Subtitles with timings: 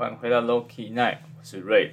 [0.00, 1.90] 欢迎回到 Loki Night，我是 Ray。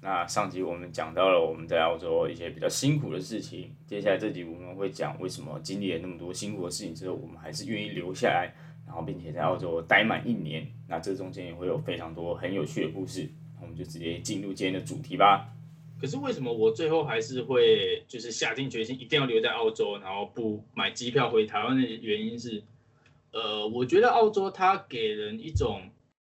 [0.00, 8.54] 那上集我们讲到了我们在澳洲一些比较辛苦的事情，接下来这集我们会讲为什么经历了那么多辛苦的事情之后，我们还是愿意留下来，
[8.86, 10.68] 然后并且在澳洲待满一年。
[10.86, 13.28] 那这中间也会有非常多很有趣的故事，
[13.60, 15.48] 我们就直接进入今天的主题吧。
[16.00, 22.62] 可是为什么我最后还是会就是下定决心一定要留在澳洲，然后不买机票回台湾的原因是，
[23.32, 25.82] 呃，我觉得澳洲它给人一种，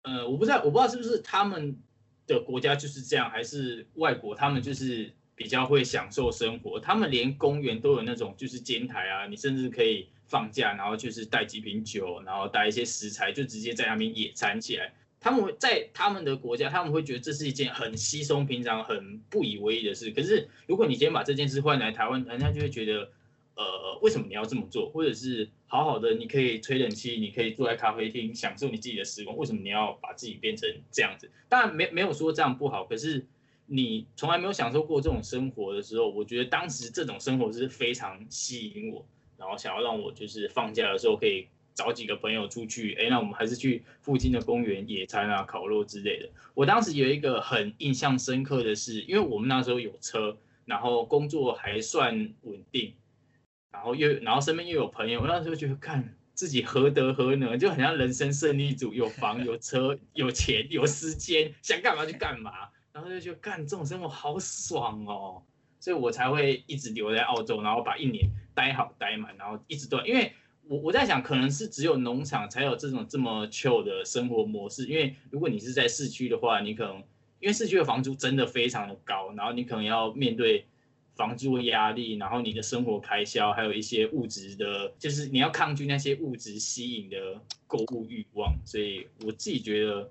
[0.08, 1.78] 呃，我不知道我不知道是不是他们
[2.26, 14.94] 的国家就是这样，还是外国他们就是比较会享受生活，他们连公园都有那种就是尖台啊，你甚至可以放假，然后就是带几瓶酒，然后带一些食材，就直接在那边野餐起来。
[15.20, 20.12] 他们在他们的国家，他们会觉得这是一件很稀松平常、很不以为意的事。
[20.12, 23.12] 可是，如果你今天把这件事换来台湾，人家就会觉得，
[23.56, 24.90] 呃，为什么你要这么做？
[24.92, 31.30] 或者是好好的，你可以吹冷气，你可以坐在咖啡厅享受你自己的时光，为什么你要把自己变成这样子？
[31.50, 32.86] 当然，没没有说这样不好。
[32.86, 33.26] 可是，
[33.66, 39.06] 你从来没有享受过这种生活的时候，我觉得当时这种生活是非常吸引我，
[39.38, 41.48] 然后想要让我就是放假的时候可以。
[41.78, 46.28] 找几个朋友出去，哎，那我们还是去附近的公园野餐啊、烤肉之类的。
[46.56, 52.96] 我当时有一个很印象深刻的是，因为我们那时候有车，然后工作还算稳定，
[53.78, 62.52] 然后又然后身边又有朋友，我那时候觉得看自己何德何能，就很像人生胜利组，有房 有车有钱有时间，想干嘛就干嘛，
[62.92, 65.44] 然后就觉得干这种生活好爽哦，
[65.80, 70.34] 所以我才会一直留在澳洲，然后把一年待好待满，然后一直都因为。
[70.70, 74.86] 我我在想，可能是只有农场才有这种这么 chill 的生活模式。
[74.86, 76.98] 因为如果你是在市区的话，你可能
[77.40, 80.66] 因为市区的房租真的非常的高，然后你可能要面对
[81.18, 88.56] 房租的压力，然后你的生活开销，还有一些物质的，就是你要抗拒那些物质吸引的购物欲望。
[88.66, 90.10] 所以我自己觉得，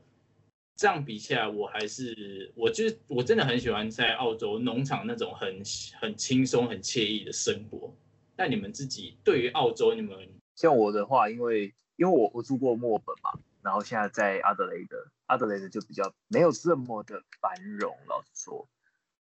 [0.77, 5.62] 这样比起来，我还是我就是我真的很喜欢在澳洲农场那种很
[6.00, 7.94] 很轻松、很惬意的生活。
[8.36, 10.28] 那你们自己对于澳洲，你们？
[10.56, 18.68] 像我的话，因为因为我我住过墨尔本嘛，然后现在在阿德雷德，阿德雷德就比较没有这么的繁荣，老实说，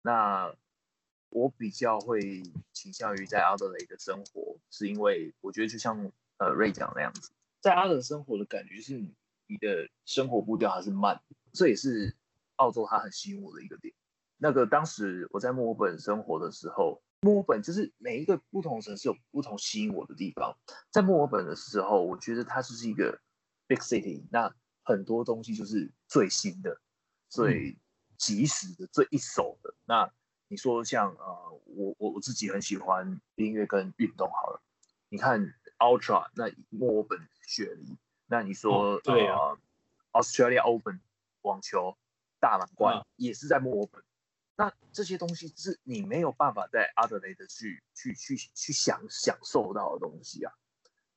[0.01, 0.53] 那
[1.35, 2.41] 我比较会
[2.71, 12.15] 倾向于在阿德雷的生活，是因为我觉得就像呃瑞讲那样子，在阿德生活的感觉是你的生活步调还是慢，这也是
[12.55, 13.93] 澳洲它很吸引我的一个点。
[14.37, 17.01] 那个当时我在墨尔本生活的时候。
[17.21, 20.55] 墨尔本就是每一个不同城市有不同吸引我的地方。
[20.91, 23.19] 在墨尔本的时候，我觉得它就是一个
[23.65, 24.53] big city，那
[24.83, 26.79] 很多东西就是最新的、
[27.27, 27.75] 最
[28.15, 29.73] 及时的、最一手的。
[29.85, 30.13] 那
[30.47, 34.61] 你说像呃，我我我自己很喜欢音乐跟运动，好了，
[35.09, 37.97] 你看 Ultra，那墨尔本雪梨，
[38.27, 39.57] 那你说对啊
[40.11, 40.99] ，Australia Open
[41.41, 41.97] 网球
[42.39, 44.03] 大满贯也是在墨尔本。
[44.57, 50.53] 那这些东西是你没有办法在阿德雷德去去去去享享受到的东西啊，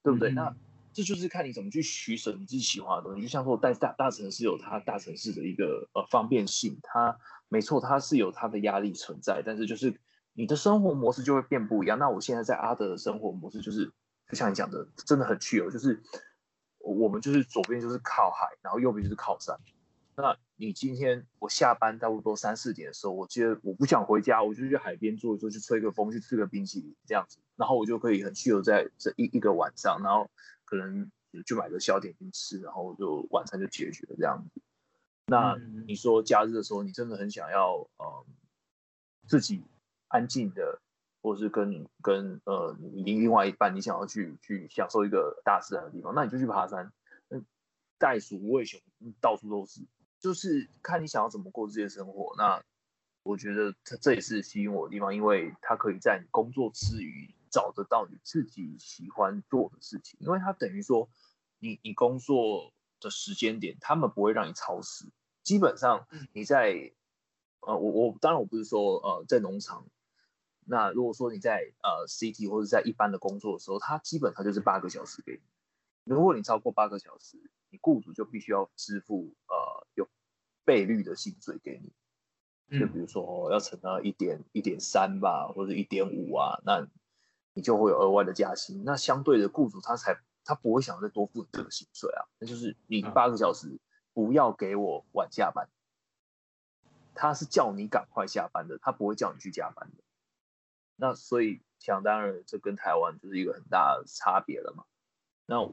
[0.02, 0.32] 对不对？
[0.32, 0.56] 那
[0.98, 3.22] 这就是看你怎么去取舍你自己喜欢的东西。
[3.22, 7.16] 就像说，在大大城市有它大城市的一个呃方便性，它
[7.48, 10.00] 没错，它是有它的压力存在，但是就是
[10.32, 12.00] 你的生活模式就会变不一样。
[12.00, 13.92] 那我现在在阿德的生活模式就是，
[14.28, 16.02] 就像你讲的，真的很趣哦，就是
[16.80, 19.56] 我们就是左边就是靠海，然后右边就是靠山。
[20.16, 30.30] 那你今天我下班差不多三四点的时候，我觉得我不想回家，我就去海边坐一坐，去吹个风，去吃个冰淇淋这样子，然后我就可以很自由在这一一个晚上，然后
[30.64, 31.10] 可能
[31.44, 34.62] 就买个小点心吃，然后就晚餐就解决了这样子。
[35.26, 38.26] 那你说假日的时候，你真的很想要呃
[39.26, 39.62] 自己
[40.06, 40.80] 安静的，
[41.20, 46.90] 或者是跟跟呃你另外一半，你想要去去享受一个大自然的地方，那你就去爬山。
[47.98, 48.80] 袋鼠、无尾熊
[49.20, 49.82] 到处都是。
[50.20, 52.34] 就是看你想要怎么过这些生活。
[52.36, 52.60] 那
[53.22, 60.18] 我觉得这这也是吸引我的地方，因为它可以在你工作之余找得到你自己喜欢做的事情。
[60.20, 61.08] 因为它等于说，
[61.58, 65.06] 你你工作的时间点，他们不会让你超时。
[65.42, 66.92] 基本上你在
[67.60, 69.86] 呃，我我当然我不是说呃在农场。
[70.70, 75.40] 那如果说你在呃 CT 或者在一般的工作的时候，它基本上就是八个小时给你。
[76.04, 77.38] 如果你超过八个小时，
[77.70, 80.08] 你雇主就必须要支付呃有
[80.64, 86.86] 倍率的薪水给你，就比如说要乘到一点一点三吧，或者一点五啊，那
[87.58, 88.84] 你就会有额外的加薪。
[88.84, 93.80] 那相对的雇主他才他不会想再多付你这个薪水啊，那就是你八个小时
[94.14, 95.68] 不要给我晚下班，
[97.16, 100.04] 他是叫你赶快下班的，他不会叫你去加班的。
[100.94, 104.84] 那所以想当然，这跟台湾就是一个很大的差别了嘛。
[105.46, 105.68] 那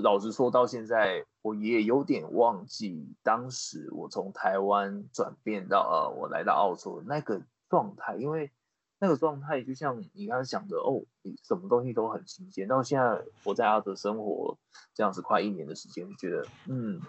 [0.00, 8.50] 老实说，到现在我也有点忘记当时我从台湾转变到呃，我来到澳洲那个状态，因为
[9.00, 12.66] 那个状态就像你刚才讲的哦，你什么东西都很新鲜。
[12.66, 14.58] 到现在我在阿德生活
[14.94, 17.00] 这样子快一年的时间，就觉得嗯，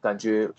[0.00, 0.52] 感觉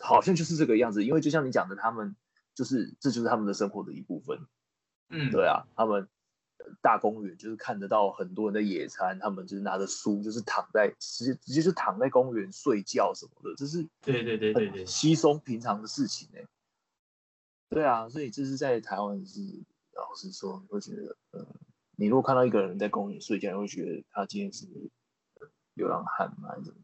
[0.00, 1.04] 好像就是这个样子。
[1.04, 2.16] 因为就像你讲的，他们
[2.54, 4.40] 就是这就是他们的生活的一部分。
[5.10, 6.08] 嗯，对啊，他们
[6.80, 16.44] 大公园就是看得到很多人在野餐，他们就是拿着书，就是躺在直接直接就躺在公园睡觉什么的，这是对对对对对，稀松平常的事情哎。
[17.68, 19.40] 对啊，所以这是在台湾是
[19.96, 21.46] 老实说，会觉得，呃，
[21.96, 24.66] 你如果看到一个人在公园睡觉，你会觉得他今天是
[25.74, 26.48] 流浪汉吗？
[26.50, 26.80] 还是怎么？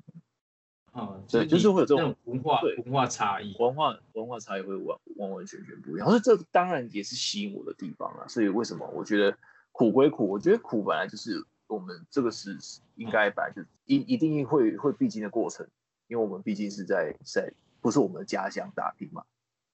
[0.92, 6.08] 嗯，对，就是会有这种文化对文化差异，文化文化差异会完完完全全不一样。
[6.08, 8.26] 所以这当然也是吸引我的地方啊。
[8.26, 9.38] 所以为什么我觉得
[9.70, 12.58] 苦归苦，我觉得苦本来就是我们这个是
[12.96, 15.64] 应该本来就一一定会会必经的过程，
[16.08, 19.24] 因为我们毕竟是在在不是我们的家乡打拼嘛。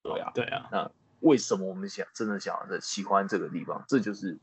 [0.02, 0.68] 对啊，对啊。
[0.70, 0.92] 那
[1.26, 3.84] 为什么我们想真的想着喜欢这个地方？
[3.88, 4.38] 这就是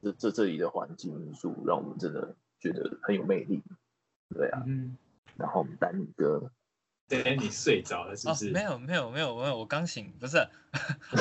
[0.00, 3.62] 这这这里的环境因素，让我们真的觉得很有魅力。
[4.30, 4.62] 对啊。
[4.66, 4.96] 嗯。
[5.36, 6.50] 然后我们丹尼哥，
[7.06, 8.50] 对，你睡着了是不是？
[8.50, 10.38] 没有没有没有没有，我刚醒，不是。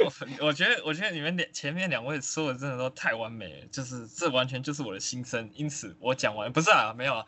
[0.00, 0.12] 我
[0.46, 7.26] 我觉得我觉得你们两前面两位说的真的都太完美了，就是这完全就是我的心声，因此我讲完不是啊，没有啊，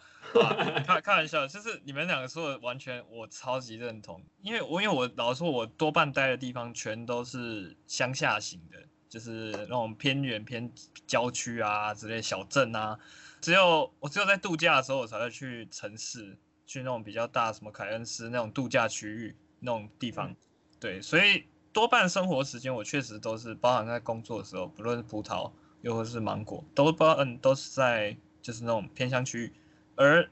[0.87, 10.73] 开开玩笑，就是你们两个说的完全我超级认同，因为我因为我老实说，我多半待的地方全都是乡下型的，就是那种偏远偏
[11.07, 12.99] 郊区啊之类小镇啊。
[13.43, 16.39] 只有我只有在度假的时候，我才会去城市，
[16.73, 20.35] 去那种比较大，什么凯恩斯那种度假区域那种地方。
[20.81, 25.53] 对，所以多半生活时间我确实都是包含在工作的时候，不论是葡萄
[25.83, 29.53] 又或是芒果，都包嗯都是在就是那种偏乡区域。
[29.97, 30.27] 而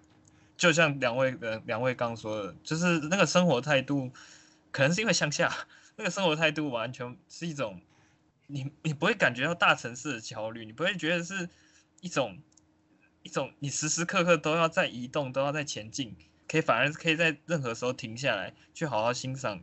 [0.57, 4.11] 就像两位的两位刚说的，就是那个生活态度，
[4.71, 5.55] 可能是因为乡下
[5.97, 7.79] 那个生活态度完全是一种，
[8.47, 11.51] 你你不会感觉到大城市的焦虑，你不会觉得是
[12.01, 12.39] 一种。
[13.23, 16.17] 一种你时时刻刻都要在移动，都要在前进，
[16.51, 19.61] 可以反而可以在任何时候停下来，去好好欣赏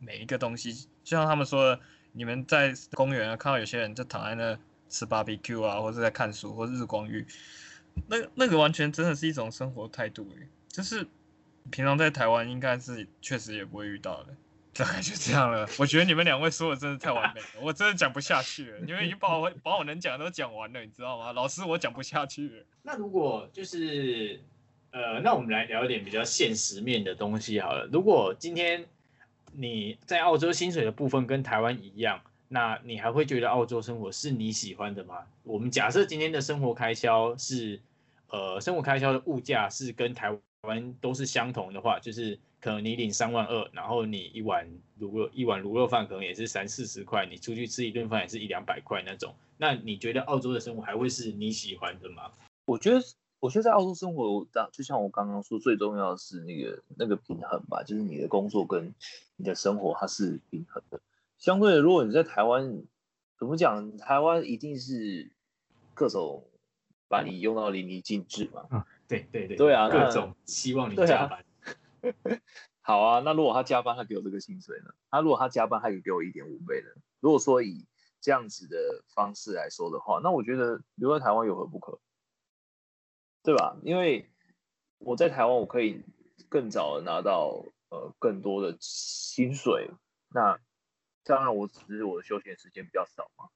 [0.00, 0.72] 每一个东西。
[1.04, 4.58] 就像他们说的，你们在公园啊看到有些人就躺在那
[4.88, 7.24] 吃 barbecue 啊，或者在看书或日光浴，
[8.08, 11.06] 那那个完全真的是一种生活态度诶，就是
[11.70, 14.34] 平常在台湾应该是确实也不会遇到的。
[14.76, 15.64] 大概就这样了。
[15.78, 18.80] 我觉得你们两位说的真的太完美了，我真的讲不下去了。
[18.80, 21.32] 你们已经把我把我能讲的都讲完了，你知道吗？
[21.32, 22.66] 老师，我讲不下去了。
[22.82, 24.42] 那如果就是
[24.94, 27.84] 呃，那我们来聊一点比较现实面的东西好了。
[27.92, 28.86] 如果今天
[29.52, 35.16] 你在澳洲薪水的部分跟台湾一样，那你还会觉得澳洲生活是你喜欢的吗？
[35.42, 37.80] 我们假设今天的生活开销是
[38.28, 40.30] 呃，生活开销的物价是跟台
[40.62, 42.38] 湾都是相同的话，就是。
[42.60, 44.66] 可能你领三万二，然后你一碗
[44.98, 49.34] 卤肉一碗卤肉饭可能也是三四十块，你出去吃一顿饭也是一两百块那种。
[49.58, 52.30] 那你觉得澳洲的生活还会是你喜欢的吗？
[52.64, 53.02] 我觉得，
[53.44, 58.94] 我觉得在澳洲生活，当就像我刚刚说，最重要的是那个那个平衡吧，就是你的工作跟
[59.36, 60.98] 你的生活它是平衡的。
[61.36, 62.82] 相对的，如果你在台湾，
[63.38, 63.98] 怎么讲？
[63.98, 65.30] 台湾一定是
[65.92, 66.42] 各种
[67.06, 68.64] 把你用到淋漓尽致嘛。
[68.70, 71.44] 啊，对对对，对啊，各种希望你加班。
[72.80, 74.94] 好啊，那如果他加班，他给我这个薪水呢？
[75.10, 76.88] 他如果他加班，他可以给我一点五倍呢？
[77.20, 77.84] 如果说以
[78.22, 81.98] 这样子的方式来说的话，那我觉得留在台湾有何不可？
[83.44, 83.76] 对吧？
[83.84, 84.28] 因为
[84.98, 86.02] 我在台湾，我可以
[86.48, 89.90] 更早的拿到呃更多的薪水。
[90.30, 90.58] 那
[91.22, 93.50] 当然，我只是我的休闲时间比较少嘛，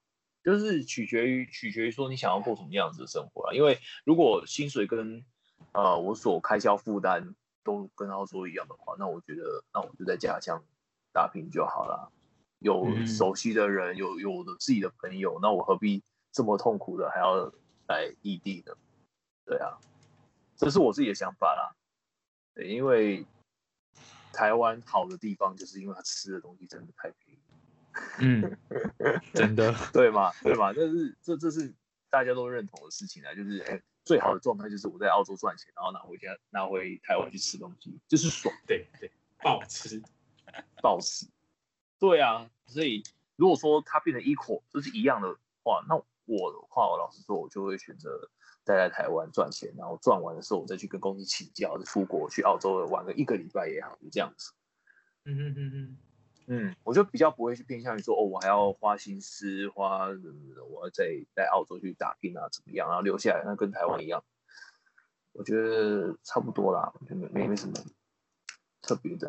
[0.45, 3.53] 就是取决于取决于说你想要过什么样子的生活啊。
[3.53, 5.25] 因为如果薪水跟
[5.73, 7.35] 呃我所开销负担。
[7.65, 10.65] 都跟澳洲一样的话，那我觉得，那我就在家乡
[11.13, 12.11] 打拼就好了。
[12.61, 16.03] 有熟悉的人，有有的自己的朋友，那我何必
[16.33, 17.53] 这么痛苦的还要
[17.87, 18.73] 来异地呢？
[19.49, 19.79] 对啊，
[20.57, 21.75] 这是我自己的想法啦。
[22.55, 23.25] 对，因为
[24.33, 27.41] 台湾好的地方，就是因为它吃的东西真的太便宜。
[28.21, 28.57] 嗯，
[29.33, 30.31] 真的， 对吗？
[30.43, 30.73] 对吗？
[30.73, 31.75] 这是这这是
[32.11, 33.83] 大家都认同的事情啊，就是哎。
[34.05, 38.55] 最好的状态就是我在澳洲赚钱，然后拿回家拿回台湾去吃东西，就是爽。
[38.67, 39.13] 对对，
[39.43, 40.03] 暴吃，
[40.81, 41.27] 暴吃。
[41.99, 43.03] 对啊，所以
[43.37, 48.31] 如果说它变成 equal，就是一样的话，那我的话，我老实说，我就会选择
[48.69, 54.53] 待在台湾赚钱，然后赚完的时候，我再去跟公司请假，就出国去澳洲玩个一个礼拜也好，就这样子。
[55.25, 55.99] 嗯嗯嗯嗯，
[56.47, 64.23] 嗯，我就比较不会去偏向于说，哦，我还要花心思，花我要在在澳洲去打拼啊，怎么样，然后留下来，那跟台湾一样，
[65.33, 67.75] 我觉得差不多啦，我觉得没没什么
[68.83, 69.29] 特别的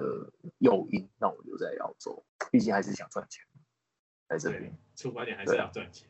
[0.58, 3.46] 诱因让我留在澳洲，毕竟还是想赚钱，
[4.27, 6.10] 在这对边，，出发点还是要赚钱。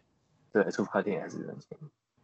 [0.52, 1.78] 对，出发点还是赚钱。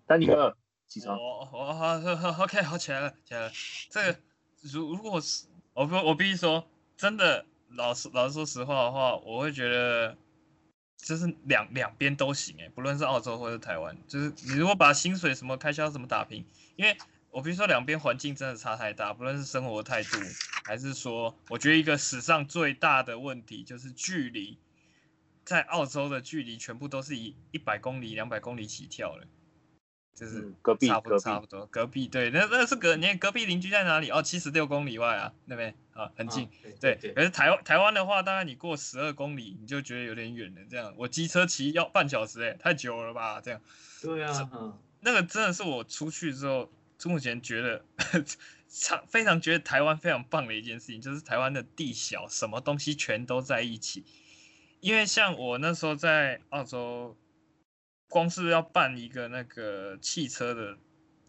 [0.08, 0.56] 丹尼尔
[0.88, 2.00] 起床，我我好
[2.32, 3.52] 好 OK 好起来了起来了。
[3.90, 4.20] 这个
[4.62, 10.18] 如如果是我不我必须说，真的老实老实说实话的话，我会觉得
[10.98, 16.98] 就是两两边都行哎，不论是澳洲或者台湾，就是你如果把薪水什么开销什么打平，因为
[17.32, 20.18] 我必须说两边环境真的差太大，不论是生活态度，
[20.64, 24.58] 还是说我觉得一个史上最大的问题就是距离。
[25.44, 29.28] 在澳洲的距离全部都是以一百公里、两百公里起跳的，
[30.16, 34.10] 就是嗯隔壁差不多差不多，隔壁对，那那是隔你隔壁邻居在哪里？
[34.10, 36.46] 哦，七十六公里外啊，那边啊很近。
[36.46, 40.62] 啊对，对可是台湾台湾的话，大概你过十二公里，你就觉得有点远了。
[40.70, 43.42] 这样，我机车骑要半小时、欸，太久了吧？
[43.42, 43.62] 这样，
[44.02, 46.72] 对啊，嗯，那个真的是我出去之后，
[47.04, 47.84] 目前觉得
[48.72, 54.06] 常非常觉得台湾非常棒的一件事情，就是台湾的地小，什么东西全都在一起。
[54.80, 57.18] 因为像我那时候在澳洲，
[58.16, 60.78] 光是要办一个那个汽车的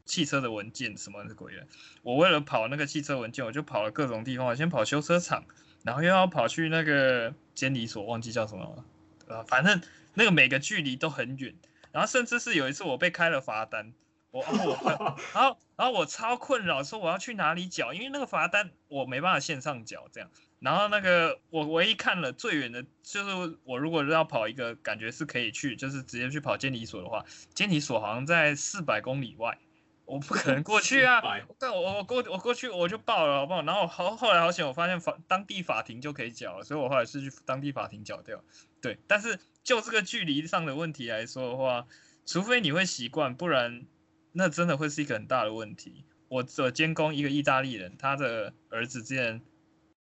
[0.04, 1.66] 汽车的文件什么鬼的，
[2.04, 5.44] 我为了跑那个汽车文件，我就跑了各种地方，我先跑修车厂，
[5.82, 8.84] 然后又要跑去那个监理所，忘记叫什么了，
[9.26, 9.82] 呃，反正
[10.14, 11.56] 那个每个距离都很远，
[11.90, 13.92] 然后甚至是有一次我被开了罚单，
[14.30, 20.30] 我我然后然后我超困扰，说我要去哪里缴，因为那个罚单我没办法线上缴这样。
[20.58, 29.58] 然后那个我唯一看了最远的，就是我如果要跑一个感觉是可以去，就是直接去跑监理所的话，监理所好像在四百公里外，
[30.06, 31.20] 我不可能过去啊。
[31.58, 33.62] 但我我过我过去我就报了，好不好？
[33.62, 38.42] 然后后后来好险，我发现法当地法庭就可以缴了，所以我后来是去当地法庭缴掉。
[38.80, 41.86] 对，但是就这个距离上的问题来说的话，
[42.24, 43.84] 除非你会习惯，不然
[44.32, 46.04] 那真的会是一个很大的问题。
[46.28, 49.42] 我我监工一个意大利人，他的儿子之前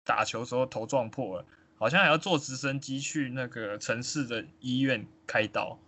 [0.06, 1.44] 打球时候头撞破了，
[1.76, 5.78] 好像还要坐直升机去那个城市的医院开刀。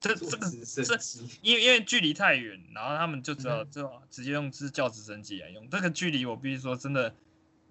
[0.00, 0.98] 这这个这
[1.42, 5.68] 因为因为距离太远，然后他们就只好嗯就直接用是叫直升机来用。
[5.70, 7.14] 这个距离我必须说真的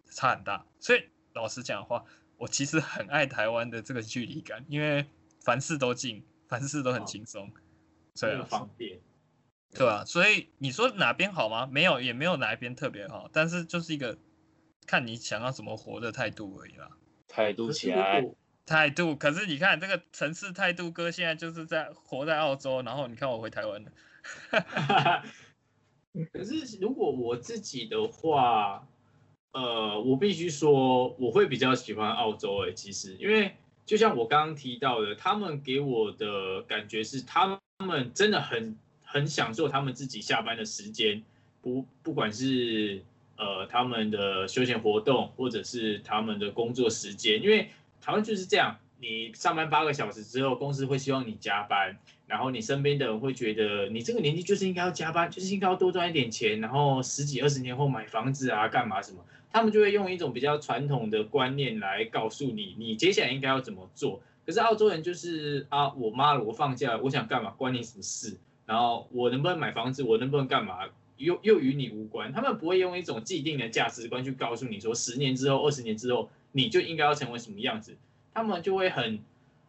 [0.10, 1.04] 差很大，所以
[1.34, 2.06] 老实讲的话，
[2.38, 5.06] 我其实很爱台湾的这个距离感，因为
[5.42, 7.52] 凡事都近，凡事都很哦轻松。
[8.14, 9.00] 这个对啊，方便。
[9.74, 11.68] 对啊，所以你说哪边好吗？
[11.72, 14.16] 没有，也没有哪一边特别好，但是就是一个
[14.90, 16.90] 看你想要怎么活的态度而已啦。
[17.28, 23.92] 态度起来，果态度，可是你看这个城市态度哥现在就是在活在澳洲，然后你看我回台湾了，
[26.34, 28.88] 可是如果我自己的话，
[29.52, 33.56] 呃，我必须说，我会比较喜欢澳洲诶、其实，因为
[33.86, 41.24] 就像我刚刚提到的，他们给我的感觉是，他们真的很很享受他们自己下班的时间，
[41.62, 43.04] 不不管是
[43.40, 47.70] 呃他们的休闲活动，或者是他们的工作时间，因为
[48.00, 64.22] 台湾就是这样，你上班八个小时之后，公司会希望你加班，然后你身边的人会觉得你这个年纪就是应该要加班，就是应该要多赚一点钱，然后十几二十年后买房子啊，干嘛什么，他们就会用一种比较传统的观念来告诉你，你接下来应该要怎么做。
[64.46, 68.38] 可是澳洲人就是啊，我妈，我放假，我想干嘛关你什么事？
[68.66, 70.80] 然后我能不能买房子，我能不能干嘛，
[71.20, 72.34] 又又与你无关。
[72.34, 77.96] 他们不会用一种既定的价值观去告诉你说，十年之后、二十年之后，你就应该要成为什么样子。
[78.34, 79.20] 他们就会很，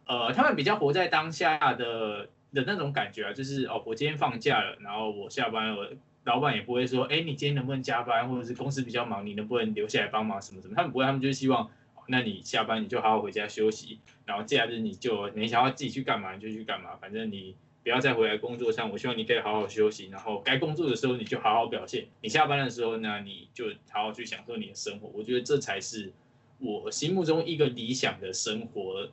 [0.05, 5.91] 呃，他们比较活在当下的的那种感觉啊，就是哦，我今天放假了，然后我下班了，
[6.23, 11.69] 老板也不会说，哎，你今天能不能加班，或者是公司比较忙，你能不能留下来帮忙什么什么，他们不会，他们就希望，
[12.07, 26.11] 那你下班你就好好回家休息，然后假日你就你想要自己去干嘛你就去干嘛，反正你不要再回来工作上，我希望你可以好好休息，然后该工作的时候你就好好表现，你下班的时候呢，你就好好去享受你的生活，我觉得这才是
[26.59, 29.09] 我心目中一个理想的生活，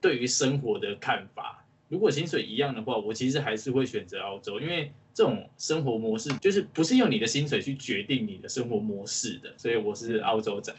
[0.00, 1.64] 对于生活的看法。
[1.88, 10.74] 如果薪水一样的话，我其实还是会选择澳洲，因为这种生活模式就是不是用你的薪水去决定你的生活模式的，所以我是澳洲仔。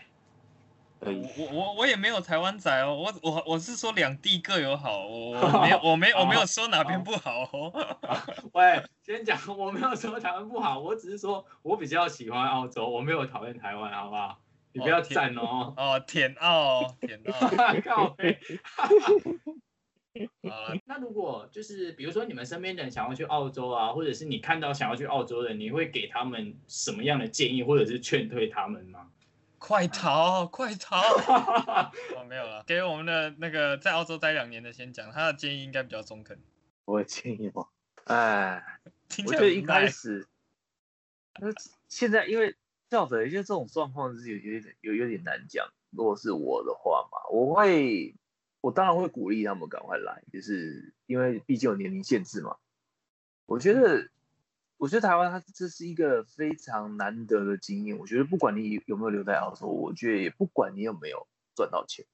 [0.99, 1.27] 可以。
[1.37, 7.71] 我我我也没有台湾仔哦，我我我是说两地各有好，我我没有 我没我没有说哪边不好哦。
[8.53, 14.39] 喂，先讲，我没有说台湾不好，我只是说我比较喜欢澳洲，我没有讨厌台湾，好不好？
[14.73, 15.73] 你不要赞哦。
[15.75, 17.49] 哦，舔澳舔澳
[17.83, 18.37] 靠背
[20.49, 29.07] 啊，那如果就是比如说你们身边的人想要去澳洲啊，或者是你看到想要去澳洲的，你会给他们什么样的建议，或者是劝退他们吗？
[29.59, 31.01] 快逃，快逃！
[32.15, 36.39] 哦，没有了，给我们的那个在澳洲待两年的先讲，他的建议应该比较中肯。
[36.85, 37.67] 我的建议吗？
[38.05, 38.63] 哎，
[39.09, 40.27] 听我觉得一开始，
[41.39, 41.47] 那
[41.89, 42.55] 现在因为
[42.89, 45.67] 这样子，因为这种状况是有有点有有点难讲。
[45.89, 48.15] 如果是我的话嘛，我会，
[48.61, 52.57] 我当然会鼓励他们赶快来，就是因为毕竟有年龄限制嘛。
[53.45, 54.09] 我觉得，
[54.77, 57.97] 我觉得台湾它这是一个非常难得的经验。
[57.97, 62.05] 我觉得不管你有没有留在澳洲，我觉得也不管你有没有赚到钱，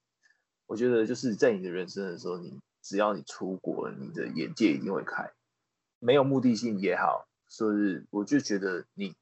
[0.66, 5.30] 我觉得就是在你的人生的时候，你只要你出国，你的眼界一定会开。
[5.98, 9.14] 没有目的性也好，所以我就觉得你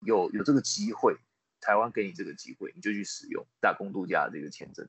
[0.00, 1.16] 有有这个机会，
[1.60, 4.86] 台湾给你这个机会，你就去使用打工度假的这个签证。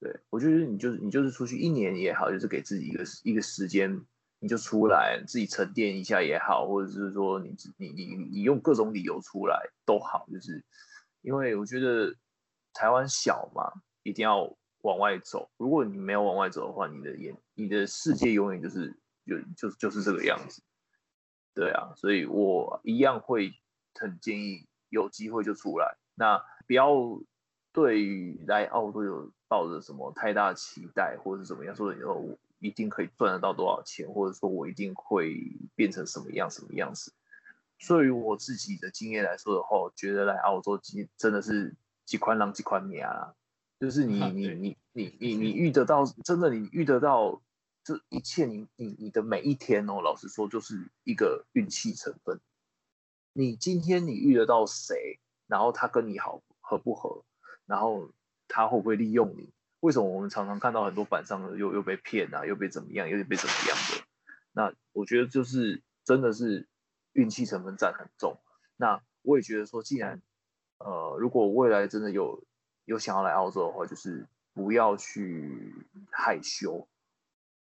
[0.00, 4.04] 对我觉得你就是你就是出去一年也好，就是给自己一个一个时间，
[4.40, 10.64] 你就出来自己沉淀一下也好，或者是说你你你你用各种理由出来都好，就是
[11.22, 12.14] 因为我觉得
[12.72, 15.50] 台湾小嘛，一定要往外走。
[15.56, 20.62] 如果你没有往外走的话，你的眼你的世界永远就是就就就是这个样子。
[21.54, 23.52] 对啊，所以我一样会
[23.94, 26.92] 很建议有机会就出来，那不要
[27.72, 35.36] 对于来澳洲有抱着什么太大期待，或者是怎么样，说以后一定可以赚得到多少钱，或者说我一定会
[35.74, 37.12] 变成什么样什么样子。
[37.78, 43.34] 所以我自己的经验来说的话，我觉得来澳洲几真的是几宽浪几宽米啊，
[43.78, 47.40] 就是你你你你你你遇得到，真的你遇得到
[47.84, 52.40] 这一切你，你你的每一天哦，老实说就是一个运气成分。
[53.32, 57.24] 你今天你遇得到谁，然后他跟你好合不合，
[57.66, 58.10] 然后
[58.48, 59.52] 他会不会利用你？
[59.80, 64.04] 为什么我们常常看到很多板上又又被骗啊，又被怎么样，又被怎么样的？
[64.52, 66.66] 那我觉得就是真的是
[67.12, 68.40] 运气成分占很重。
[68.76, 70.20] 那我也觉得说，既然
[70.78, 72.44] 呃，如果未来真的有
[72.84, 75.74] 有想要来澳洲的话，就是不要去
[76.10, 76.88] 害羞，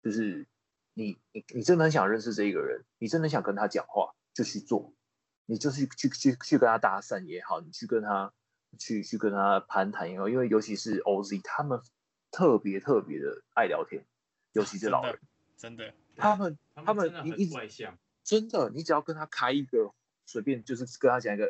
[0.01, 0.47] 就是
[0.93, 4.93] 你你你真的很想认识这一个人，你真的想跟他讲话，就去做，
[5.45, 8.33] 你就是去去去跟他搭讪也好，你去跟他
[8.79, 11.79] 去去跟他攀谈也好，因为尤其是 OZ 他们
[12.31, 14.03] 特别特别的爱聊天，
[14.53, 15.19] 尤其是老人，
[15.57, 19.93] 真的，他们他他们一直很外向，真的，你只要跟他开一个
[20.25, 21.45] 随便，就是跟他讲一个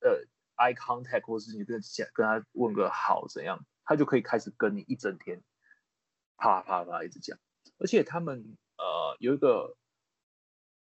[0.00, 0.24] 呃
[0.56, 5.42] eye contact，或是你跟讲跟他问个好怎样，他就可以开始跟你一整天
[6.36, 7.38] 啪啪啪一直讲。
[7.78, 9.76] 而且他们呃有一个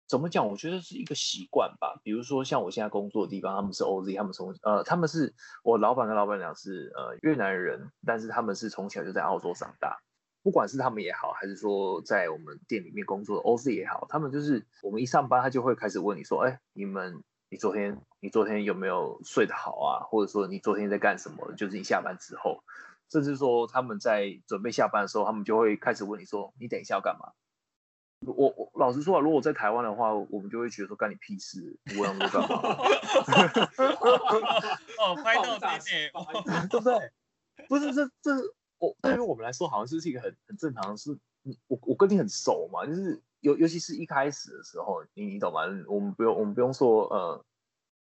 [0.07, 0.47] 怎么讲？
[0.47, 1.99] 我觉得是一个习惯吧。
[2.03, 9.99] 比如说像我现在工作的地方，他们是 OZ，他们从呃他们是我老板跟老板娘是呃越南人，但是他们是从小就在澳洲长大。
[10.43, 20.03] 不管是他们也好，还是说在我们店里面工作的 OZ 也好，他们就是我们一上班，他就会开始问你说：“哎，你们你昨天你昨天有没有睡得好啊？
[20.03, 21.53] 或者说你昨天在干什么？
[21.53, 22.61] 就是你下班之后，
[23.09, 27.31] 甚至说他们在准备下班的时候，他们就会开始问你说：你等一下要干嘛？
[28.25, 32.77] 我我老实说啊，如果我在台湾的话，我们就会觉得说干你屁事，我问我干嘛？
[34.99, 36.11] 哦， 拍到点点，
[36.69, 37.11] 对不对？
[37.67, 38.31] 不是这这
[38.79, 41.17] 我对于我们来说，好像是一个很很正常的事。
[41.43, 45.61] 你我我跟你很熟嘛，就是尤尤其是一开始的时候，你你懂吗？
[45.87, 47.45] 我们不用我们不用说呃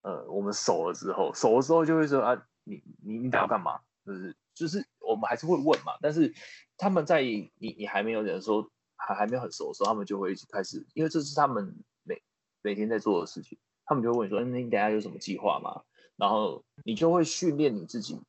[0.01, 3.79] 呃，我们熟了之后，熟了之后就会说啊，你你你等下干嘛？
[4.05, 6.33] 就是就是我们还是会问嘛，但是
[6.77, 12.21] 他们在你你还没有的时候，还还没有很熟的时候，他们就会开始，因为这是他们每
[12.61, 15.83] 每天在做的事情，他们就会问你说，嗯你等下有什么计划吗？
[16.17, 18.21] 然后你就会训练你自己，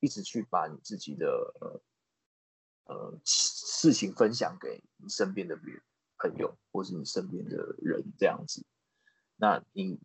[0.00, 1.80] 一直去把你自己的呃
[2.92, 5.72] 呃事情分享给你身边的别
[6.18, 8.66] 朋友，或是你身边的人这样子。
[9.36, 10.00] 那你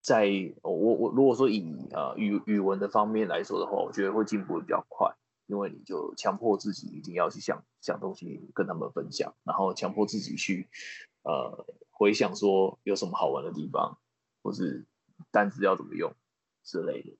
[0.00, 0.30] 在
[0.62, 1.60] 我我如果说以
[1.92, 5.12] 呃语语文的方面来说的话，我觉得会进步的比较快，
[5.50, 10.68] 因为你就强迫自己一定要去想想东西跟他们分享，然后强迫自己去
[11.22, 13.98] 呃回想说有什么好玩的地方，
[14.44, 14.86] 或是
[15.32, 16.14] 单词要怎么用
[16.62, 17.18] 之类的。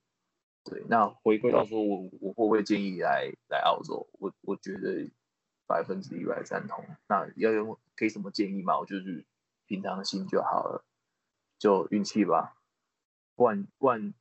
[0.62, 4.08] 对，那回归到说我我会不会建议来来澳洲？
[4.12, 5.10] 我我觉得
[5.66, 6.84] 百分之一百赞同。
[7.08, 8.78] 那要用给什么建议嘛？
[8.78, 9.26] 我就是
[9.66, 10.84] 平常心就好了，
[11.58, 12.56] 就运气吧。
[13.34, 14.14] 不然不然，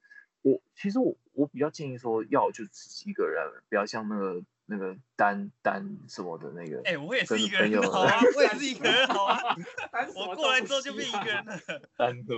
[0.51, 6.81] 我其实我我比较建议说要就自己一个人，不要像那个那个单单什么的那个。
[6.85, 9.55] 哎，我也是跟一个人朋友好啊，我也是一个人好啊，
[10.15, 11.59] 我过来之后就变一个人了。
[11.97, 12.35] 单的，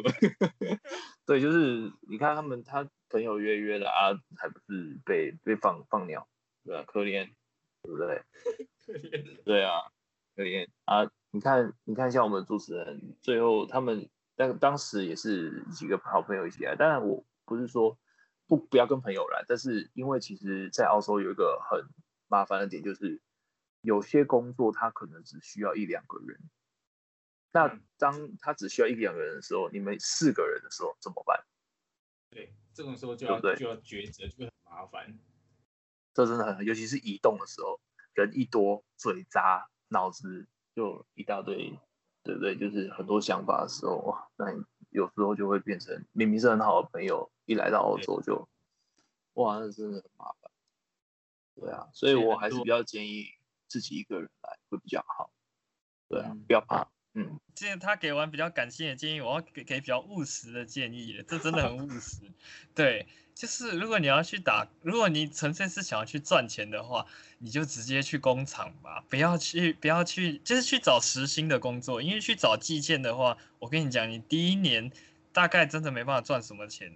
[1.26, 6.28] 对，就是你看他们，他朋友约约的啊，还不是被被放放鸟，
[6.64, 7.30] 对吧、可怜，
[7.84, 8.24] 对不对？
[9.46, 9.82] 对啊，
[10.36, 11.10] 可怜啊！
[11.32, 18.00] 你看，你看，像我们主持人，最后他们但当时也是几个好朋友一起来，当然我不是说
[18.48, 21.86] 不不要跟朋友来，但是因为其实，在澳洲有一个很
[22.30, 23.22] 麻烦的点，就是
[23.82, 26.40] 有些工作他可能只需要一两个人。
[27.52, 31.44] 那当他只需要一两个人的时候，你们四个人的时候怎么办？
[32.30, 35.20] 对，这种时候就要就要抉择，就会很麻烦。
[36.14, 37.82] 这真的很，尤其是移动的时候，
[38.14, 41.78] 人一多，嘴杂，脑子就一大堆，
[42.24, 42.56] 对不对？
[42.56, 48.48] 就是很多想法的时候，哇，那你有时候就会变成明明是很好的朋友，一来到澳洲就，
[49.34, 50.52] 哇，那真的很麻烦。
[51.56, 53.26] 对啊，所以我还是比较建议
[53.68, 55.32] 自己一个人来会比较好。
[56.08, 62.30] 对啊，嗯不要怕，嗯，既然他给完比较感性的建议，我要给给比较务实的建议了，这真的很务实。
[62.76, 63.08] 对，
[63.42, 67.08] 就是如果你要去打，如果你纯粹是想要去赚钱的话，
[67.40, 74.92] 你就直接去工厂吧，不要去不要去，就是去找实薪的工作，因为去找计件的话，我跟你讲，你第一年
[75.34, 76.94] 大概真的没办法赚什么钱，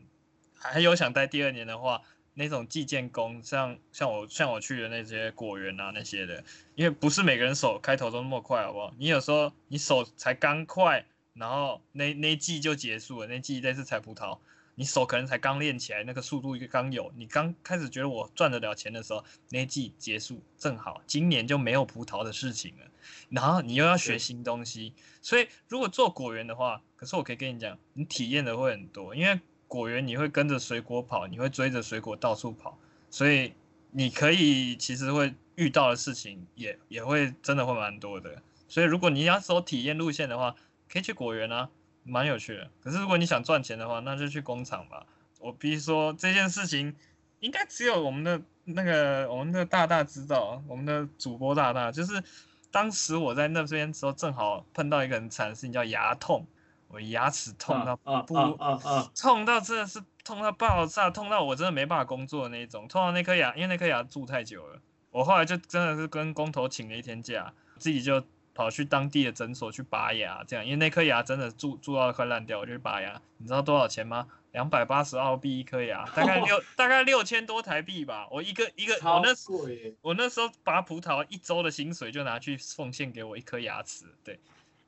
[0.53, 2.03] 还有想待第二年的话。
[2.38, 6.43] 那种计件工，像像我像我去的那些果园啊那些的，
[6.75, 8.93] 因为不是每个人手开头都那么快，好不好？
[8.99, 14.38] 你有时候你手才刚快，然后那那季就结束了，那季类是采葡萄，
[14.75, 22.85] 你手可能才刚练起来，那个速度刚有，你刚开始觉得我赚得了钱的时候，那一季结束正好，今年就没有葡萄的事情了，
[23.29, 32.77] 然后你又要学新东西，所以如果做果园的话，可是我可以跟你讲，你体验的会很多，因为果园你会跟着水果跑，你会追着水果到处跑，
[33.09, 33.53] 所以
[33.91, 38.41] 你可以其实会遇到的事情也也会真的会蛮多的。
[38.67, 40.55] 所以如果你要走体验路线的话，
[40.89, 41.69] 可以去果园啊，
[42.05, 42.69] 蛮有趣的。
[42.81, 45.05] 可是如果你想赚钱的话，那就去工厂吧。
[45.39, 46.95] 我必须说这件事情，
[47.39, 52.23] 应该只有我们的那个我们的大大知道，我们的主播大大，就是
[52.71, 56.47] 当时我在那边时候正好碰到一个很惨的事情，叫牙痛，
[56.87, 59.11] 我牙齿痛到不啊啊啊啊！
[59.15, 62.87] 痛到真的是痛到爆炸，痛到我真的没办法工作的那一种。
[62.87, 64.79] 痛到那颗牙，因为那颗牙蛀太久了，
[65.11, 68.23] 我后来就真的是跟工头请了一天假，自己就
[68.55, 73.21] 跑去当地的诊所去拔牙，这样，因为那颗牙真的蛀蛀到快烂掉，我就去拔牙。
[73.37, 74.27] 你知道多少钱吗？
[74.53, 78.25] 两百八十澳币一颗牙， 大概六大概六千多台币吧。
[78.31, 84.39] 我一个一个，我那贵耶，我那时候拔葡萄一周的薪水就拿去奉献给我一颗牙齿，对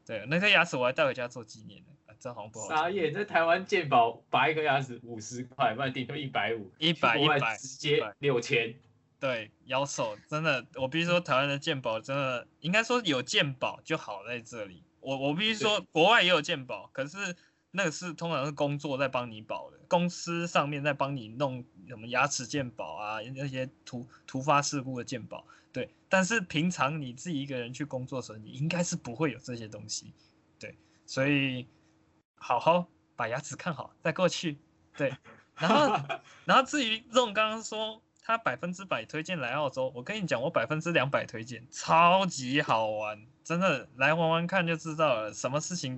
[0.06, 2.78] 对，那颗牙齿我还带回家做纪念呢，啊、这好像不好讲。
[2.78, 3.14] 傻眼！
[3.14, 8.74] 在台湾健保拔一颗牙齿五十块，不然顶多一百五，100去国外100直接六千。
[9.20, 14.84] 对，摇手真的，我必须说台湾的鉴宝真的应该说有鉴宝就好在这里。
[15.00, 17.36] 我我必须说国外也有鉴宝，可是
[17.72, 25.46] 那个是通常是工作在帮你保的，公司上面在帮你弄什么牙齿鉴宝啊，那些突突发事故的鉴宝。
[25.72, 30.14] 对，但是平常你自己一个人去工作的时候，你应该是不会有这些东西。
[30.60, 30.76] 对，
[31.06, 31.68] 所以
[32.36, 34.58] 好好把牙齿看好再过去。
[34.96, 35.16] 对，
[35.56, 45.34] 然后 然后至于这种刚刚说他百分之百推荐来澳洲，我跟你讲，我百分之两百推荐，超级好玩，真的来玩玩看就知道了。
[45.34, 45.98] 什么事情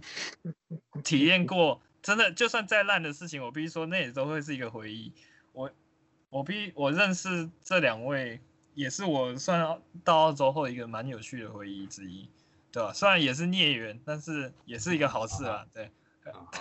[1.04, 5.12] 体验过，真的就算再烂的事情，我必须说那也都会是一个回忆。
[5.54, 5.72] 我
[6.30, 8.39] 我必我认识这两位，
[8.76, 12.30] 也是我算到澳洲后一个蛮有趣的回忆之一，
[12.72, 12.94] 对吧？
[12.94, 15.89] 虽然也是孽缘，但是也是一个好事啊，对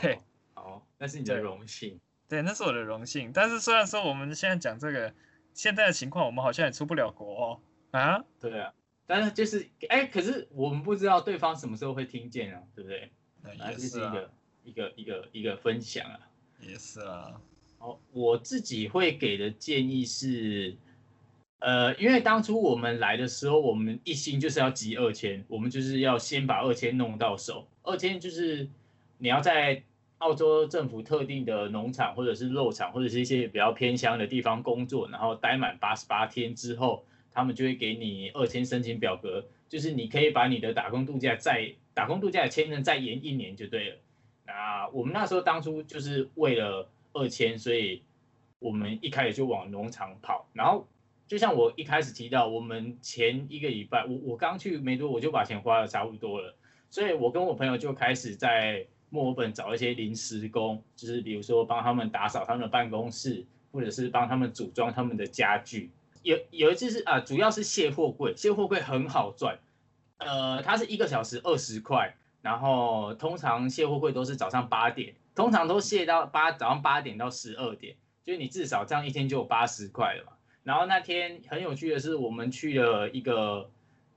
[0.00, 0.18] 对。
[0.54, 2.00] 好，那是你的荣幸。
[2.26, 3.30] 对，那是我的荣幸。
[3.34, 5.12] 但是虽然说我们现在讲这个
[5.58, 7.60] 现在的情况，我们好像也出不了国哦。
[7.90, 8.72] 啊，对啊，
[9.08, 13.10] 但是就是哎，可是我们不知道对方什么时候会听见啊，对不对？
[13.42, 14.30] 那啊，也是啊，这是
[14.62, 16.20] 一个一个一个一个分享啊。
[16.60, 17.40] 也是啊。
[17.80, 20.76] 好，我自己会给的建议是，
[21.58, 27.66] 呃，因为当初我们来的时候，我们一心就是要集二千，我们就是要先把二千弄到手。
[27.82, 28.68] 二千就是
[29.18, 29.82] 你要在
[30.18, 43.96] 澳洲政府特定的农场或者是肉场或者是一些比较偏乡的地方工作，然后待满八十八天之后，他们就会给你二签申请表格，就是你可以把你的打工度假再打工度假的签证再延一年就对了。
[44.46, 48.02] 那我们那时候当初就是为了二千，所以
[48.58, 50.48] 我们一开始就往农场跑。
[50.52, 50.88] 然后
[51.26, 56.56] 就像我一开始提到，我们前一个礼拜，我我刚去没多，我就把钱花的差不多了，
[56.90, 65.90] 所以我跟我朋友就开始在墨尔本找一些临时工，就是比如说帮他们打扫他们的办公室，或者是帮他们组装他们的家具。
[66.22, 69.58] 有有一次是啊，主要是卸货柜，卸货柜很好赚，
[70.18, 72.14] 呃，它是一个小时二十块。
[72.40, 80.32] 然后通常卸货柜都是早上八点，通常都卸到八早上八点到十二点，就是你至少这样一天就有八十块了嘛。
[80.62, 83.68] 然后那天很有趣的是，我们去了一个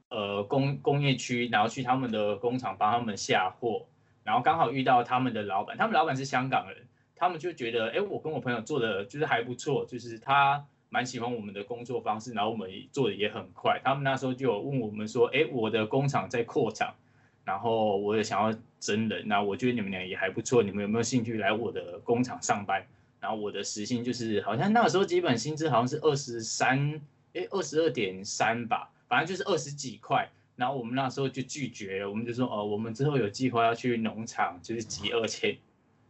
[0.09, 3.87] 呃工工业区，然后去他们的工厂帮他们下货，
[4.31, 13.81] 然后刚好遇到他们的老板，他们老板是香港人，他们就觉得，哎，我跟我朋友做的就是还不错，就是他蛮喜欢我们的工作方式，然后我们做的也很快。
[13.83, 16.95] 他们那时候就有问我们说，哎，我的工厂在扩厂，
[17.43, 22.81] 然后我也想要真人，那我觉得你们俩也还不错，你们有没有兴趣来我的工厂上班？
[23.19, 27.01] 然后我的时薪就是好像那个时候基本薪资好像是二十三，
[27.33, 30.29] 哎，二十二点三吧，反正就是二十几块。
[30.61, 35.57] 然后我们那时候就拒绝了，我们就说，哦，我们之后有计划要去农场，就是集二千，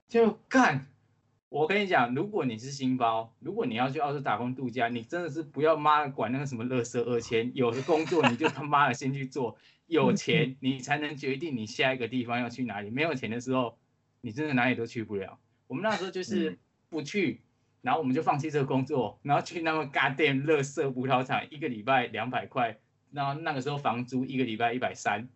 [0.10, 0.86] 就干。
[1.48, 13.78] 我跟你讲，如果你是新包，如果你要去澳洲打工度假，你真的是不要妈的管那个什么乐色二千，有的工作你就他妈的先去做，有钱你才能决定你下一个地方要去哪里，没有钱的时候，
[14.20, 15.40] 你真的哪里都去不了。
[15.68, 16.60] 我们那时候就是
[16.90, 17.40] 不去，
[17.82, 22.78] 然后我们就放弃这个工作，然后去那么 goddamn 乐色葡萄厂，一个礼拜两百块。
[23.12, 25.28] 那那个时候房租一个礼拜一百三，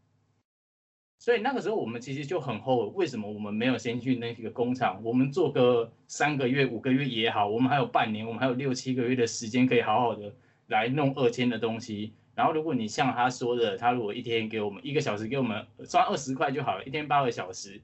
[1.20, 5.02] 所以那个时候我们其实就很后悔，为什么我们没有先去那个工厂？
[5.04, 10.34] 我们做个三个月、五个月也好，我们还有半年，我们还有六七个月的时间可以好好的
[10.68, 12.14] 来弄二千的东西。
[12.34, 17.82] 然后如果你像他说的，他如果一天给我们一个小时给我们赚二十块就好了，一天八个小时，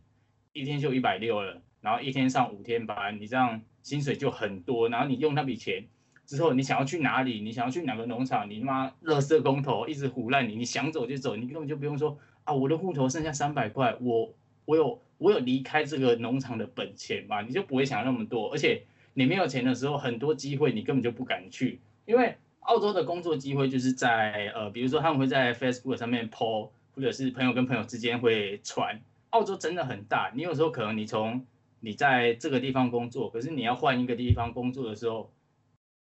[0.54, 1.62] 一天就一百六了。
[1.82, 4.88] 然后一天上五天班，你这样薪水就很多。
[4.88, 5.86] 然后你用那笔钱。
[6.32, 7.42] 之后你想要去哪里？
[7.42, 8.50] 你想要去哪个农场？
[8.50, 12.54] 你他妈乐色工头一直胡烂你，你想走就走，你根本就不用说啊！
[12.54, 17.42] 我的户头剩下三百块，我我有我有离开这个农场的本钱嘛？
[17.42, 18.50] 你就不会想那么多。
[18.54, 18.82] 而且
[19.14, 29.02] 你没有钱的时候，很多机会你根本就不敢去，因为澳洲的工作机会就是在呃，比如说他们会在 Facebook 上面 po，或者是朋友跟朋友之间会传。
[29.32, 31.46] 澳洲真的很大，你有时候可能你从
[31.82, 35.30] 你在这个地方工作，可是你要换一个地方工作的时候。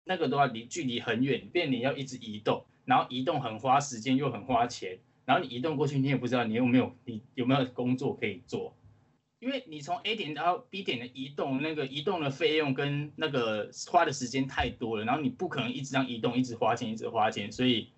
[0.05, 8.77] 那个都要离距离很远，变你要一直移动，然后移动很花时间又很花钱，然后你移动过去，你也不知道你有没有你有没有工作可以做，
[9.39, 17.89] 因为你从 A 点到 B 点的移动，那个移动的费用跟那个花的时间太多了，然后你不可能一直这样移动，一直花钱，一直花钱，所以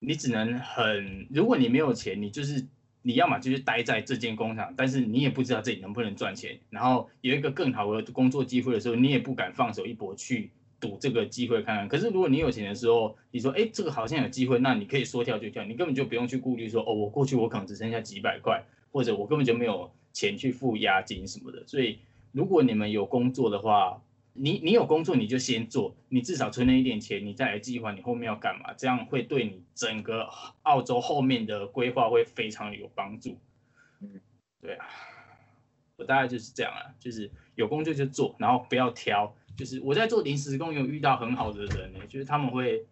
[0.00, 2.66] 你只能很，如果你没有钱，你就是
[3.00, 10.52] 你要么就是待在这间工厂，但是你也不知道这里能不能赚钱，然后有一个更好的工作机会的时候，你也不敢放手一搏去。
[10.80, 21.66] 赌这个机会看看，可是如果你有钱的时候，你说哎，这个好像有机会，那你可以说跳就跳，你根本就不用去顾虑说哦，我过去我可能只剩下几百块，或者我根本就没有钱去付押金什么的。
[21.66, 21.98] 所以
[22.30, 24.00] 如果你们有工作的话，
[24.34, 30.28] 你你有工作你就先做，你至少存了一点钱，你再来计划你后面要干嘛，这样会对你整个
[30.62, 33.36] 澳洲后面的规划会非常有帮助。
[34.00, 34.20] 嗯，
[34.60, 34.86] 对啊，
[35.96, 39.34] 我大概就是这样啊，就是有工作就做，然后不要挑。
[39.58, 42.86] 就是我在做临时工，有遇到很好的人呢，就是他们会，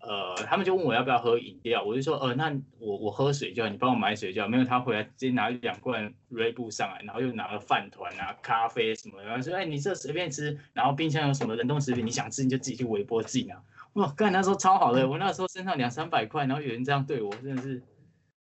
[0.00, 4.48] 呃，他们就问我要不要喝饮料，我就说，呃，那我我喝水就好，你帮我买水就好。
[4.48, 13.62] 没有他回来直接拿两罐瑞布上来，然后又拿了饭团啊、咖啡什么，然后说，哎，你这随便吃，然后冰箱有什么冷冻食品，你想吃你就自己去微波自己拿。
[13.92, 17.82] 哇，干那时候超好的，我那时候身上两三百块，然后有人这样对我，真的是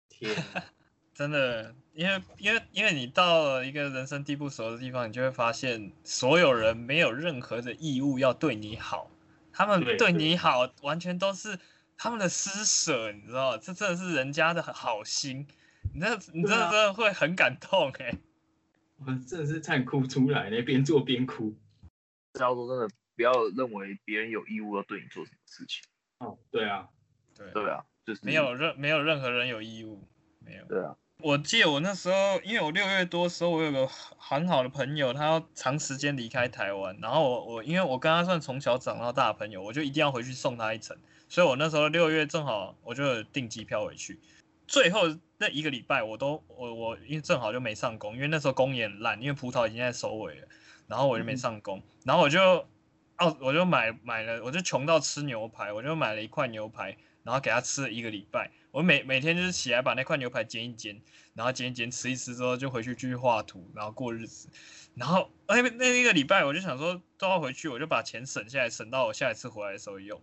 [0.08, 0.34] 天。
[1.14, 9.10] 真的，因为因为因为你到了一个人生地不熟的地方，你就会发现所有人没有任何的义务要对你好，
[9.52, 11.58] 他们对你好完全都是
[11.96, 15.46] 他们的施舍，你知道这真的是人家的好心，
[15.92, 18.14] 你这你真的真的会很感动哎，
[18.98, 21.54] 我真的是差点哭出来呢，边做边哭。
[22.40, 25.82] 要说真的，不要认为别人有义务要对你做什么事情。
[26.18, 26.88] 哦，对啊，
[27.36, 30.64] 对对啊，就是没有任没有任何人有义务，没有。
[30.64, 30.96] 对啊。
[31.22, 40.96] 我记得我那时候，因为我六月多时候，我有个很好的朋友，他要长时间离开台湾，然后我我因为我跟他算从小长到大的朋友，我就一定要回去送他一程，
[41.28, 44.18] 所以我那时候六月正好我就订机票回去。
[44.66, 45.02] 最后
[45.38, 50.48] 那一个礼拜，我都我我因为正好就没上工，因为那时候工也很烂，因为葡萄已经在收尾了，
[50.88, 52.40] 然后我就没上工，然后我就
[53.18, 56.96] 哦我就买买了，我就穷到吃牛排，我就买了一块牛排。
[57.24, 61.00] 然后给他吃了一个礼拜，我每每天就是起来把那块牛排煎一煎，
[61.34, 64.48] 然后煎一煎吃一吃之后就回去继续画图，然后过日子。
[64.94, 70.20] 然后那那一个礼拜我就想说都要回去，我就把钱省下来，省到我下一次回来的时候用。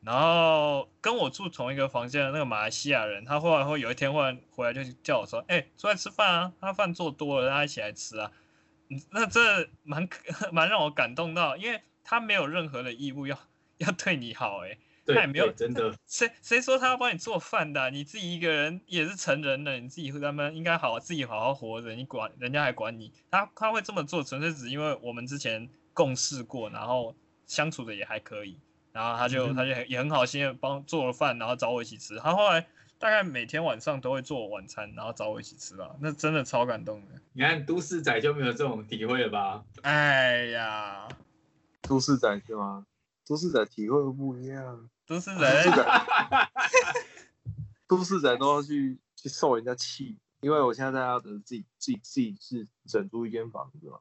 [0.00, 6.52] 然后跟我住同一个房间的那个马来西亚人，他后来会有一天忽然回来就叫我说：“哎，出来吃饭啊！
[6.60, 8.32] 他饭做多了，大家一起来吃啊！”
[9.10, 10.08] 那这蛮
[10.50, 13.38] 蛮让我感动到，因为他没有任何的义务要
[13.78, 14.76] 要对你好，哎。
[15.04, 17.90] 他也没有真的， 谁谁说他要帮你做饭的？
[17.90, 21.92] 你自己一个人也是成人了，你自己和他们应该好自己好好活着。
[21.94, 23.12] 你管人家还管你？
[23.30, 27.14] 他他会这么做，纯粹只因为我们之前共事过，然后
[27.46, 28.58] 相处的也还可以，
[28.92, 32.18] 然后他就他就也很好心的帮做了饭，然后找我一起吃。
[32.18, 32.64] 他后来
[32.98, 37.20] 大概每天晚上都会做晚餐，然后找我一起吃啊，那真的超感动的。
[37.32, 39.64] 你看都市仔就没有这种体会了吧？
[39.82, 41.08] 哎呀，
[41.82, 42.86] 都市仔是吗？
[43.26, 45.64] 都市仔体会不一样，都市仔，
[47.86, 54.00] 都市仔都要去去受人家气，因为我现在在阿德自己自己自己是整租一间房子嘛，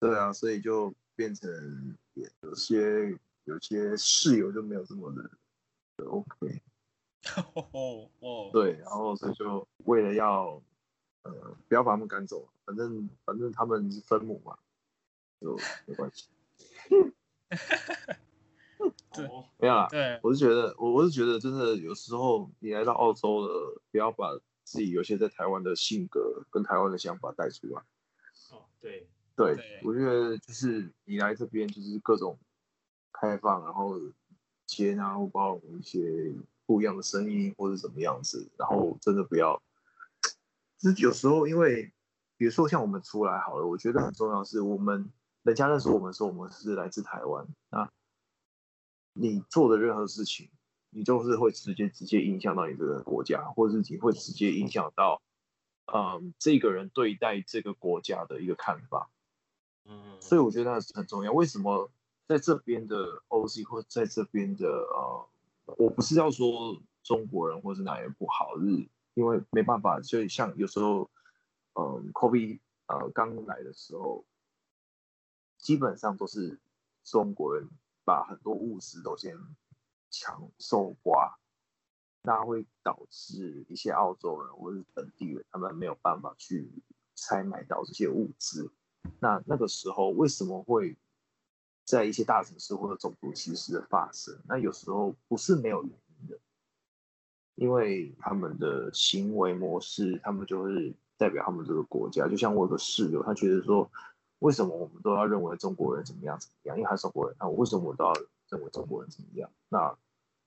[0.00, 1.96] 对啊，所以就变成
[2.40, 5.30] 有些有些室友就没有这么的
[5.96, 6.62] 的 OK，
[7.72, 10.62] 哦哦，对，然后所以就为了要
[11.22, 14.58] 呃不要把他们赶走，反正反正他们是分母嘛，
[15.40, 16.28] 就没关系，
[19.12, 19.88] 对哦，没有啦。
[19.90, 24.32] 对，我是觉得，我我是觉得，真的有时候你来到澳洲了，不要把
[24.62, 27.82] 自己有些在台湾的性格跟台湾的想法带出来。
[28.50, 32.38] 哦，对，对对我觉得就是你来这边就是各种
[33.12, 34.00] 开放，然后
[34.66, 36.32] 接纳或包容一些
[36.66, 39.60] 不一样的声音或者怎么样子，然后真的不要，
[40.78, 41.92] 就是有时候因为
[42.36, 45.10] 比如说像我们出来好了，我觉得很重要是我们
[45.42, 47.90] 人家认识我们说我们是来自台湾，那
[49.12, 50.50] 你做的任何事情，
[50.90, 55.20] 你就是会直接直接影响到你这个国家，或者是你会直接影响到，
[55.92, 59.10] 嗯，这个人对待这个国家的一个看法。
[59.84, 61.32] 嗯，所以我觉得那是很重要。
[61.32, 61.90] 为什么
[62.26, 65.28] 在这边的 OC 或在这边的呃，
[65.78, 71.10] 我不是要说中国人或是哪人不好，是因为没办法，就像有时候，
[71.72, 74.24] 嗯，Kobe 呃刚来的时候，
[75.58, 76.58] 基本上都是
[77.04, 77.68] 中国人
[78.04, 79.36] 把很多物资都先
[80.10, 81.38] 抢收刮，
[82.22, 86.70] 那会导致一些澳洲人或是本地人他们没有办法去
[87.14, 88.72] 采买到这些物资。
[89.20, 90.96] 那那个时候为什么会
[91.84, 94.38] 在一些大城市或者种族歧视的发生？
[94.46, 96.38] 那有时候不是没有原因的，
[97.54, 102.28] 因为他们的行为模式，他们就是代表他们这个国家。
[102.28, 103.90] 就像我有个室友，他觉得说，
[104.40, 106.76] 为什么我们都要认为中国人怎么样怎么样？
[106.76, 108.12] 因为他是中国人，那我为什么我都要
[108.50, 109.50] 认为中国人怎么样？
[109.68, 109.96] 那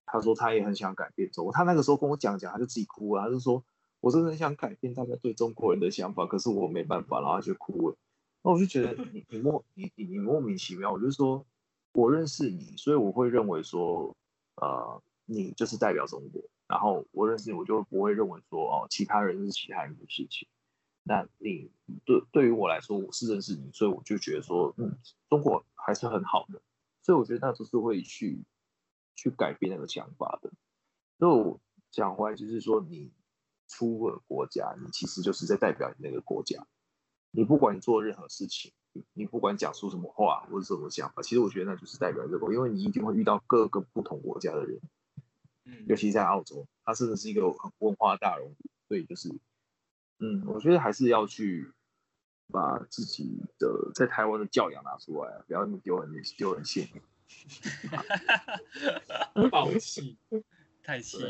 [0.05, 3.63] 他说他也很想改变中国，他那个时候跟我讲讲，他就自己哭了，他就说
[3.99, 7.95] 我真的很想改变大家对中国人的想法，可是我没办法，然后他就哭了。
[8.43, 11.45] 那我就觉得你你莫你你你莫名其妙，我就说
[11.93, 14.15] 我认识你，所以我会认为说，
[14.55, 20.47] 呃，你就是代表中国，然后我认识你，我就不会认为说哦，其他人是其他人的事情。
[21.03, 21.71] 那你
[22.05, 24.97] 对对于我来说，我是认识你，所以我就觉得说，嗯，
[25.29, 26.61] 中国还是很好的，
[27.01, 28.43] 所以我觉得那都是会去
[29.15, 30.51] 去改变那个想法的。
[31.17, 31.59] 所以我
[31.89, 33.11] 讲回来就是说，你
[33.67, 36.67] 出了国家，你其实就是在代表你那个国家。
[37.31, 44.81] 你不管你做任何事情，你你不管讲出什么话或者什么想法，其实我觉得那就是代表这个，因为你一定会遇到各个不同国家的人，
[45.63, 48.55] 嗯尤其在澳洲，它真的是一个很文化大熔炉，
[48.89, 49.29] 所以就是，
[50.21, 51.71] 嗯，我觉得还是要去
[52.51, 57.01] 把自己的在台湾的教养拿出来啊，不要那么丢人丢人现眼。
[59.49, 60.17] 暴气，
[60.83, 61.29] 太气了，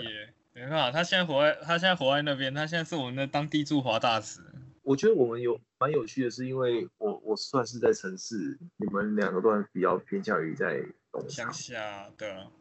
[0.54, 4.42] 没办法，他现在活在他现在活在那边，他现在是我们的当地驻华大使。
[4.82, 12.52] 我觉得我们有蛮有趣的是，因为我我算是在城市，你们两个都还比较偏向于在农乡场，下，对啊，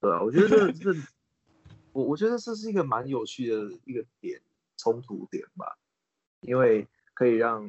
[0.00, 1.00] 对啊，我觉得这这，
[1.92, 4.40] 我我觉得这是一个蛮有趣的一个点
[4.76, 5.78] 冲突点吧，
[6.40, 7.66] 因为可以让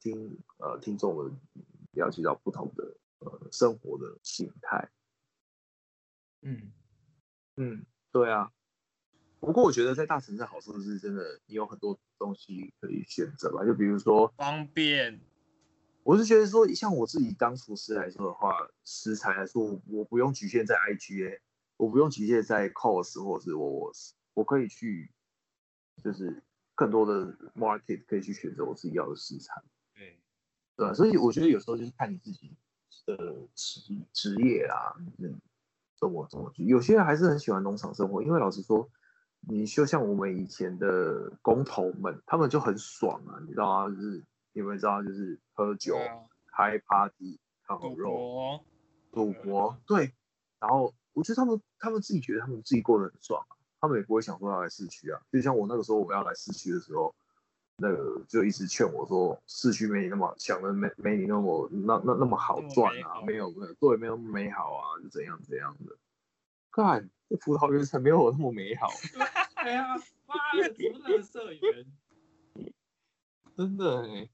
[0.00, 1.38] 听呃听众们
[1.92, 4.90] 了解到不同的呃生活的形态。
[6.42, 6.72] 嗯，
[7.56, 8.52] 嗯，对啊。
[9.40, 15.20] 不过我觉得在大城市好处是真的，你有很多东西可以选择吧，就比如说方便，
[16.02, 21.38] 我是觉得说，像我自己当厨师来说的话，食材来说，我我不用局限在 IGA，
[21.76, 23.92] 我不用局限在 COS 或者是我
[24.34, 25.12] 我可以去，
[26.02, 26.42] 就是
[26.74, 29.62] 更多的 market 可以去选择我自己要的市场，
[29.94, 30.18] 对，
[30.76, 30.94] 对吧？
[30.94, 32.56] 所以我觉得有时候就是看你自己
[33.06, 33.16] 的
[33.54, 33.80] 职
[34.12, 35.40] 职业啊，嗯，
[35.98, 36.64] 怎么怎么去。
[36.64, 38.88] 有些人还是很喜欢农场生活，因为老实说，
[39.40, 43.94] 你就像我们以前的工头们，他们就很爽啊，你知道吗？
[43.94, 45.96] 就是你们知道，就是喝酒。
[46.50, 48.64] 开 party、烤赌肉、博，
[49.12, 50.12] 赌博，对。
[50.58, 55.20] 然后我觉得他们他们自己觉得他们自己过得很爽啊，他们也不会想说要来市区啊。
[55.32, 57.14] 就像我那个时候我要来市区的时候，
[57.76, 65.96] 那个就一直劝我说，市区没你那么想的没没你那么那那那么好赚啊，没有没有对，没有那么美好啊，就怎样怎样的。
[66.70, 68.88] 干，这葡萄园才没有我那么美好，
[69.54, 69.96] 哎呀，
[70.26, 71.86] 妈的，什么乐色园？
[73.56, 74.28] 真的哎、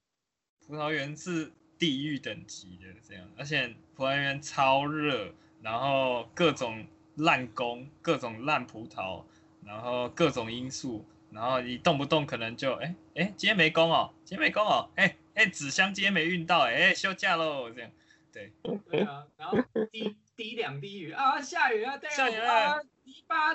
[0.66, 9.24] 葡萄园是地狱等级的这样，而且葡萄园超热，然后各种烂工，各种烂葡萄，
[9.66, 17.90] 然后各种因素，然后你动不动可能就哎哎今天没工哦，今天没工哦，哎哎纸箱今天没运到，哎哎休假喽这样，
[18.32, 18.52] 对
[18.90, 19.58] 对啊，然后
[19.90, 23.54] 滴滴两滴雨啊，下雨啊，对下雨了啊，泥巴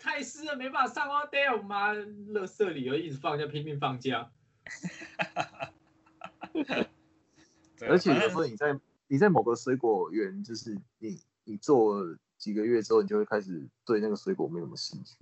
[0.00, 4.30] 太湿了，没办法上哦，对啊，我妈垃圾里又一直放假，拼命放假。
[7.78, 15.14] 对，而且有时候你在你在某个水果园，就是你你做了几个月之后，你就会开始对那个水果没什么兴趣。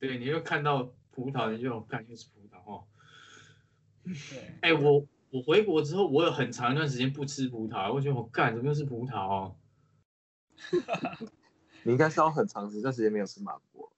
[0.00, 2.84] 对，你会看到葡萄，你就看又是葡萄哦。
[4.04, 9.56] 对哎、我我回国之后，我有很长一段时间不吃葡萄，我觉得我干怎么又是葡萄哦？
[11.84, 13.92] 你应该是要很长一段时间没有吃芒果。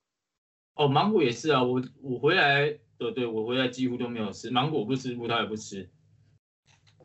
[0.75, 5.91] 哦，芒果也是啊，我我回来，对对，我回来几乎都没有吃芒果，不吃葡萄也不吃。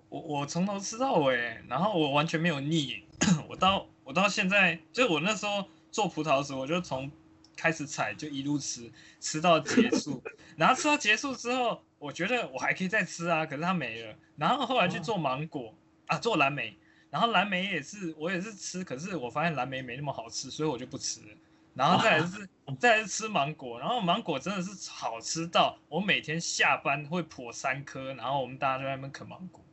[0.09, 1.35] 我我从头吃到尾，
[1.67, 3.03] 然后我完全没有腻。
[3.49, 7.11] 我到我到现在，就我那时候做葡萄的时候，我就从
[7.55, 10.21] 开始采就一路吃，吃到结束。
[10.57, 14.15] 然后吃到结束之后，我觉得我还可以再吃啊，可是它没了。
[14.35, 15.73] 然后后来去做芒果
[16.07, 16.77] 啊，做蓝莓，
[17.09, 21.27] 然后蓝莓也是我也是吃，可是我发现蓝莓没那么好吃，所以我就不吃了。
[21.73, 22.49] 然后再来是
[22.79, 29.63] 再来是吃芒果，然后芒果真的是好吃到我每天下班会剖三颗，然后我们大家就在那边啃芒果，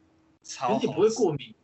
[0.43, 0.87] 超好吃。
[0.87, 1.55] 你不会过敏？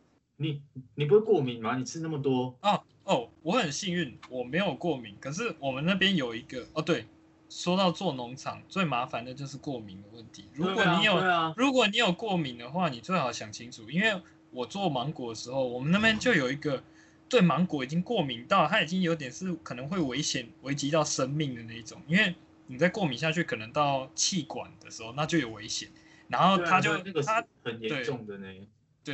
[0.41, 0.61] 你
[0.95, 1.77] 你不会过敏吗？
[1.77, 2.57] 你吃那么多？
[2.61, 5.13] 哦哦，我很幸运，我没有过敏。
[5.19, 7.05] 可是我们那边有一个哦，对，
[7.49, 10.45] 说到做农场最麻烦的就是过敏的问题。
[10.53, 11.21] 如果你有、
[11.57, 14.21] 如果你有过敏的话，你最好想清楚，因为
[14.51, 16.81] 我做芒果的时候，我们那边就有一个
[17.27, 22.33] 对芒果已经过敏到，它已经有点是可能会危险危及到生命的那一种，因为
[22.67, 25.89] 你再过敏下去，可能到气管的时候，那就有危险。
[26.29, 27.21] 然后对啊他就、那个
[27.61, 28.47] 很严重的呢。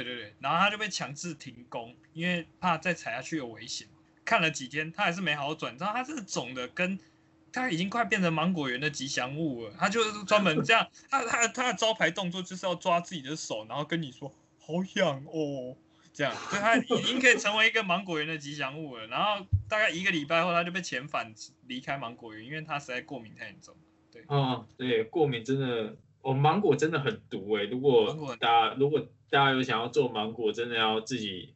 [0.03, 3.87] 对对对，然后他就被强制停工，因为怕再踩下去有危险。
[4.25, 6.99] 看了几天，他还是没好转，你知道他这个肿的跟
[7.53, 9.73] 他已经快变成芒果园的吉祥物了。
[9.77, 14.27] 他就是专门这样，他他他的招牌动作就是要抓自己的手，然后跟你说
[14.59, 15.77] 好痒哦，
[16.11, 19.05] 这样，所以他已经可以成为一个芒果园的吉祥物了。
[19.07, 21.33] 然后大概一个礼拜后，他就被遣返
[21.67, 23.75] 离开芒果园，因为他实在过敏太严重。
[24.11, 27.63] 对，嗯，对，过敏真的，哦，芒果真的很毒哎。
[27.63, 31.53] 如果大家如果大家有想要做芒果，真的要自己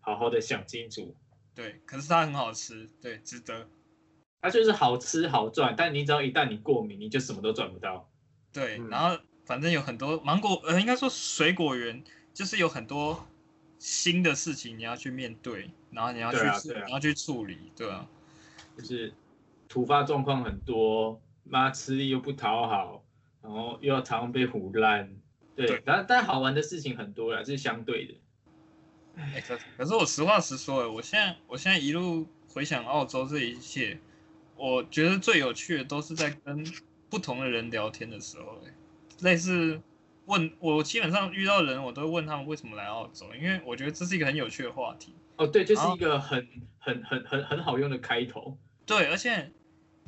[0.00, 1.16] 好好的想清楚。
[1.54, 3.68] 对，可是它很好吃，对，值得。
[4.42, 8.08] 它就是好吃好赚，但你只要一旦你过敏，你就什么都赚不到。
[8.52, 12.04] 对，嗯然后反正有很多芒果，呃，应该说水果园
[12.34, 13.26] 就是有很多
[13.78, 18.06] 新的事情你要去面对，然后你要去处、对啊啊你要去处理，对啊，
[18.76, 19.12] 就是
[19.68, 23.04] 突发状况很多，妈吃力又不讨好，
[23.42, 25.16] 然后又要常常被唬烂。
[25.56, 28.14] 对对，但但好玩的事情很多啦，这是相对的。
[29.16, 33.98] 哎、可可是我实话实说，哎，我现在我现在一路回想澳洲这一切，
[34.56, 36.62] 我觉得最有趣的都是在跟
[37.08, 38.74] 不同的人聊天的时候，哎，
[39.20, 39.80] 类似
[40.26, 45.14] 问我基本上遇到人，我都会问他们为什么来澳洲，因为我觉得这是一个很有趣的话题。
[45.36, 46.46] 哦，对，就是一个很
[46.78, 48.58] 很很很很好用的开头。
[48.84, 49.50] 对，而且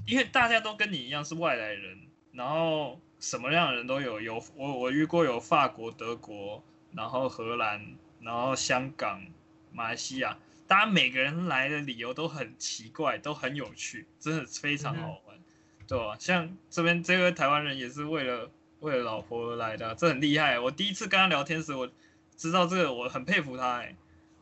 [0.06, 1.98] 因为大家都跟你一样是外来人，
[2.32, 6.62] 然后什么样的人都有，有我我遇过有法国、德国，
[6.92, 9.26] 然后荷兰，然后香港、
[9.72, 15.38] 马来西亚，大家每个人来的理由都很奇怪，都很有趣，真的非常好玩，
[15.86, 18.50] 对吧、像这边这位台湾人也是为了
[18.80, 20.60] 为了老婆而来的，这很厉害。
[20.60, 21.90] 我第一次跟他聊天时，我
[22.36, 23.96] 知道这个，我很佩服他，哎，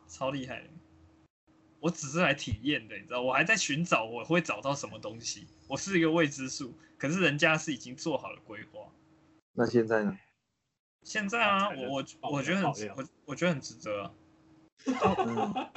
[0.07, 0.63] 超厉害。
[1.79, 8.81] 我只是来体验的，你知道，我还在寻找我会找到什么东西，我是一个未知数，可是人家是已经做好了规划。
[9.53, 10.17] 那现在呢？
[11.03, 14.13] 现在啊，我我我觉得很我我觉得很值得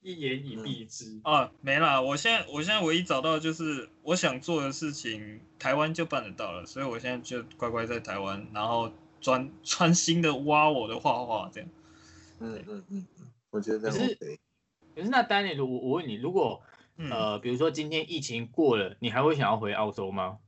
[0.00, 1.20] 一言以蔽之。
[1.24, 8.90] 啊，没啦，我现在我现在唯一找到的就是我想做的事情，台湾就办得到了，所以我现在就乖乖在台湾，然后
[9.20, 11.68] 专专心的挖我的画画，这样。
[12.40, 14.18] 嗯嗯嗯嗯，我觉得可是。
[14.94, 16.62] 可是那 Daniel，我我问你，如果
[16.96, 20.38] 嗯，呃，比如说今天疫情过了，你还会想要回澳洲吗？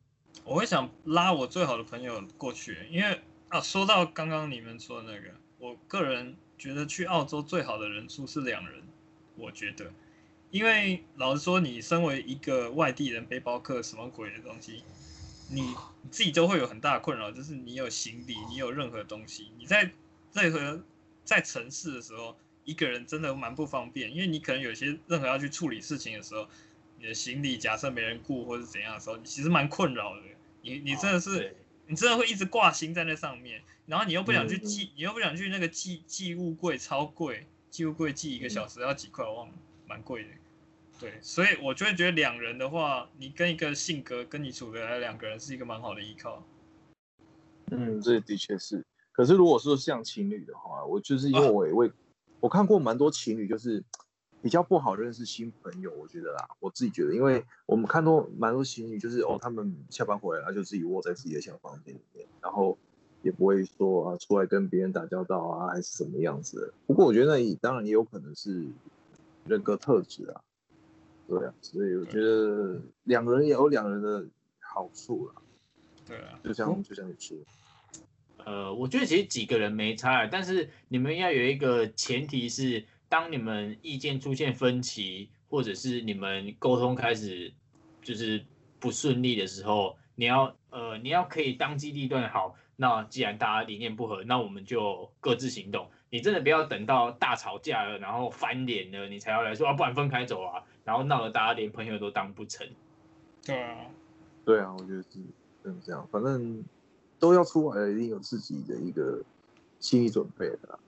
[0.44, 8.82] 我会想拉我最好的朋友过去，因为啊，说到刚刚你们说的那个，我个人觉得去澳洲最好的人数是两人，
[9.36, 9.92] 我觉得，
[10.50, 14.82] 因为老实说，你身为一个外地人、背包客，什么鬼的东西，
[15.50, 15.74] 你
[16.10, 19.90] 自己都会有很大的困扰，就是你有行李，你有任何东西，你在
[20.32, 20.80] 任何
[21.24, 26.48] 在城市的时候，一个人真的蛮不方便，因为你可能有些任何要去处理事情的时候，
[26.98, 30.22] 你的行李假设没人顾或者怎样的时候，你其实蛮困扰的。
[30.62, 39.54] 你你真的是，对你真的会一直挂心在那上面，然后你又不想去寄，你又不想去那个寄寄物柜，超贵，寄物柜寄一个小时要几块，我忘了，
[39.86, 40.28] 蛮贵的。
[40.98, 46.42] 对，所以我就会觉得两人的话，你跟一个性格跟你处得来的两个人是一个蛮好的依靠。
[47.70, 48.84] 嗯，这的确是。
[49.12, 51.92] 可是如果说像情侣的话，我就是因为我也为、
[52.40, 53.84] 我看过蛮多情侣，就是
[54.42, 55.92] 比较不好认识新朋友。
[55.92, 62.78] 我觉得啦，我自己觉得，因为我们看多蛮多情侣，就是哦，他们下班回来他就自己窝在自己的小房间里面，然后
[63.22, 66.72] 也不会说啊出来跟别人打交道啊，还是什么样子的。
[66.86, 68.66] 不过我觉得那也当然也有可能是
[69.46, 70.40] 人格特质啊，
[71.26, 74.26] 对啊，所以我觉得两个人也有两人的
[74.60, 75.34] 好处啦，
[76.06, 77.36] 对啊，就像就像你说。
[78.44, 82.84] 呃，我觉得其实几个人没差，但是你们要有一个前提是，
[83.16, 87.50] 当你们意见出现分歧，或者是你们沟通开始
[88.02, 88.44] 就是
[88.78, 95.88] 不顺利的时候，你要呃你要可以当机立断，好，那既然大家理念不合，那我们就各自行动。
[96.10, 102.68] 你真的不要等到大吵架了，然后翻脸了，你才要来说啊，不然分开走啊，然后闹得大家连朋友都当不成。
[103.46, 103.86] 对啊，
[104.44, 105.08] 对啊，我觉得是
[105.64, 106.62] 真的这样，反正
[107.18, 109.24] 都要出来了，一定有自己的一个
[109.80, 110.78] 心理准备的啦。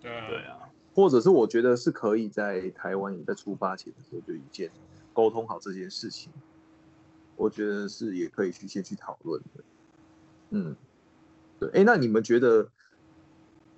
[0.00, 0.58] 对啊，对啊，
[0.94, 4.68] 或者是我觉得是可以在台湾你在出发前的时候就已经
[5.12, 6.32] 沟通好这件事情，
[7.36, 9.64] 我觉得是也可以去先去讨论的。
[10.50, 10.76] 嗯，
[11.58, 12.68] 对，哎，那你们觉得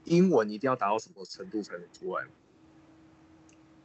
[0.04, 2.30] 英文一定要达到什么程度才能出来吗？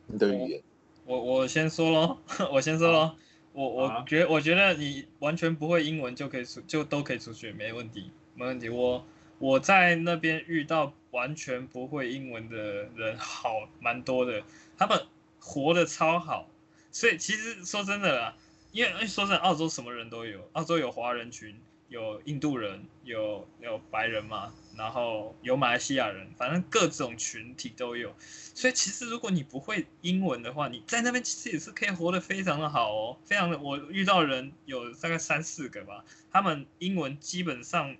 [0.07, 0.63] 你的语言？
[1.05, 2.17] 我我先说喽，
[2.51, 3.15] 我先说喽。
[3.51, 8.69] 我我觉我觉得你完全不会英文就可以出就都可以出去，没问题，没问题。
[8.69, 9.03] 我
[9.39, 12.57] 我在那边遇到完全不会英文的
[12.95, 14.43] 人好蛮多的，
[14.77, 15.07] 他们
[15.39, 16.47] 活得超好。
[16.91, 18.35] 所以其实说真的啦，
[18.71, 21.55] 因为说真的，澳洲什么人都有，澳洲有华人群，
[21.87, 28.15] 有印度人，有有白人嘛，然后有马来西亚人，反正各种群体都有。
[28.19, 33.57] 所以其实如果你不会英文的话，你在那边其实也是可以活得非常的好哦，非常的。
[33.59, 37.95] 我遇到人有大概三四个吧，他们英文基本上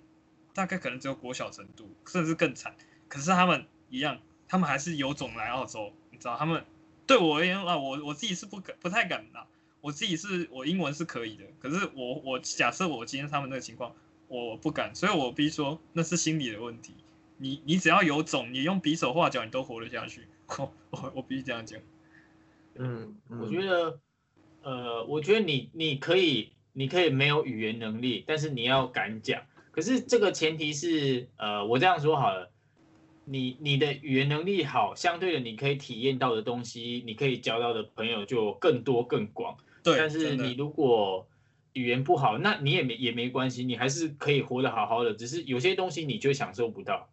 [0.52, 2.74] 大概可能只有国小程度，甚至更惨。
[3.10, 6.64] 可是他们一样，他们还是有种来澳洲，你知道，他们
[7.06, 9.46] 对我而言啊，我我自己是不敢不太敢的，
[9.82, 13.94] 我自己是我英文是可以的，可是我我假设我今天他们那个情况，
[14.28, 16.94] 我不敢，所以我必须说那是心理的问题。
[17.36, 20.26] 你你只要有种，你用匕首画脚，你都活得下去。
[20.58, 21.80] 我我我必须这样讲。
[22.74, 23.98] 嗯，我觉得，
[24.62, 29.42] 呃，我觉得你你可以，你可以没有语言能力，但是你要敢讲。
[29.70, 32.50] 可是这个前提是，呃，我这样说好了，
[33.30, 39.56] 你你的语言能力好，相对的你可以体验到的东西，你可以交到的朋友就更多更广。
[39.84, 41.28] 对，但是你如果
[41.72, 47.08] 语言不好，那你也没也没关系，你还是可以活得好好的，只是有些东西你就享受不到。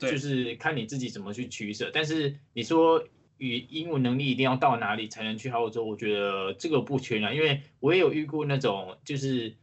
[0.00, 1.90] 对就是看你自己怎么去取舍。
[1.92, 3.04] 但是你说
[3.38, 5.84] 语英文能力一定要到哪里才能去澳洲？
[5.84, 9.54] 我觉得这个不全然，因为我也有遇过那种就是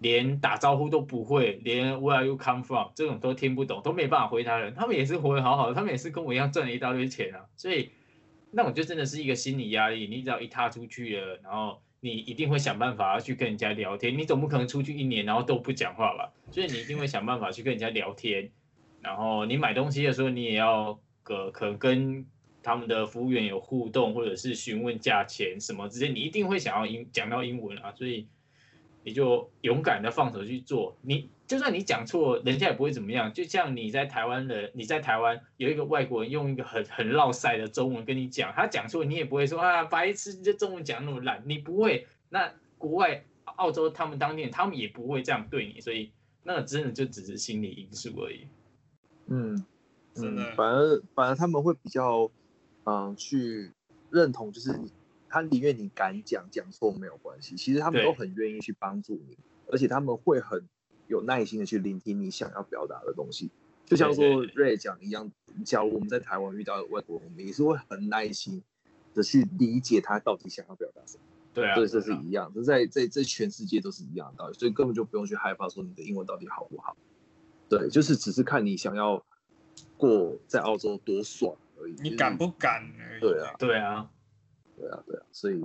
[0.00, 7.46] 连打招呼都不会，连 Where you come from 这种都听不懂，都没办法回答人，他们也是活得好好的，他们也是跟我一样赚了一大堆钱啊。
[7.56, 7.90] 所以
[8.50, 11.80] 那种就真的是一个心理压力，你只要一踏出去了，然后。
[12.02, 16.32] 你一定会想办法要去跟人家聊天，你总不可能出去一年然后都不讲话吧？
[16.50, 18.50] 所以你一定会想办法去跟人家聊天，
[19.02, 22.24] 然后你买东西的时候，你也要个可能跟
[22.62, 28.26] 他们的服务员有互动，或者是询问价钱什么之类，你一定会想要英讲到英文啊，所以
[29.02, 30.96] 你就勇敢的放手去做。
[31.02, 33.32] 你就算你讲错，人家也不会怎么样。
[33.32, 42.06] 就像你在台湾的，你在台湾有一个外国人用一个很很绕塞的中文跟你讲，他讲错，你也不会说啊白痴，这中文讲那么烂，你不会。
[42.28, 43.24] 那国外
[43.56, 46.12] 澳洲他们当地人，他们也不会这样对你，所以
[46.44, 48.46] 那个真的就只是心理因素而已。
[49.26, 49.64] 嗯，
[50.14, 52.30] 真的嗯，反而反而他们会比较，
[52.84, 53.72] 嗯、去
[54.10, 54.90] 认同，就是你
[55.30, 59.38] 他宁愿你敢讲讲错没有关系，其实他们都很愿意去帮助你，
[59.70, 60.68] 而且他们会很
[61.06, 63.50] 有耐心的去聆听你想要表达的东西。
[63.86, 65.32] 就像对说瑞讲一样，
[65.64, 68.62] 假如我们在台湾遇到外国人，我们也是会很耐心
[69.14, 71.24] 的去理解他到底想要表达什么。
[71.52, 76.96] 对啊，对，这是一样，这在在在全世界都是一样的道理，所以根本就不用去害怕说你的英文到底好不好。
[77.68, 79.24] 对，就是只是看你想要
[79.96, 81.94] 过在澳洲多爽而已。
[82.00, 82.36] 你敢？
[82.38, 83.20] 不敢而已？
[83.20, 84.10] 对啊，对啊，
[84.80, 85.58] 对啊，对啊，所以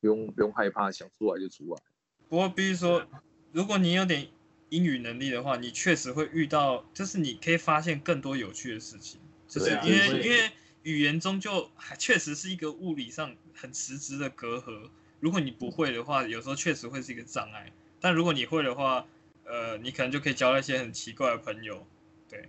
[0.00, 1.82] 不用不用害怕，想出来就出来。
[2.28, 3.04] 不过必须说，
[3.52, 4.28] 如果你有点
[4.68, 9.20] 英语能力的话，你确实会遇到，就是你可以发现更多有趣的事情。
[9.48, 10.50] 就是因为对因为
[10.84, 14.88] 语言终究还确实是一个物理上很实质的隔阂。
[15.18, 17.72] 如果你不会的话，有时候确实会是一个障碍。
[18.00, 19.04] 但如果你会的话，
[19.44, 21.84] 呃，你可能就可以交到一些很奇怪的朋友。
[22.28, 22.48] 对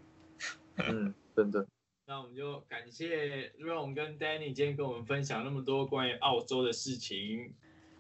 [0.78, 1.66] 嗯，真的。
[2.12, 7.54] 那我们就感谢 Ron 跟 Danny 今天跟我们分享那么多关于澳洲的事情。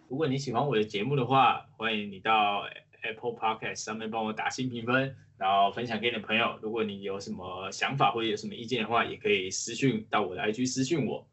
[0.09, 2.67] 如果你喜欢我的节目的话，欢迎你到
[3.03, 6.59] Apple Podcast 上面帮我打新评分，然后分享给你的朋友。
[6.61, 11.25] 如果你有什么想法或者有什么意见的话，也可以私讯到我的 IG 私讯我。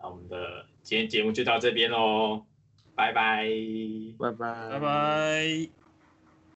[0.00, 2.44] 那我们的今天节目就到这边喽，
[2.96, 3.46] 拜拜，
[4.18, 5.85] 拜拜，拜拜。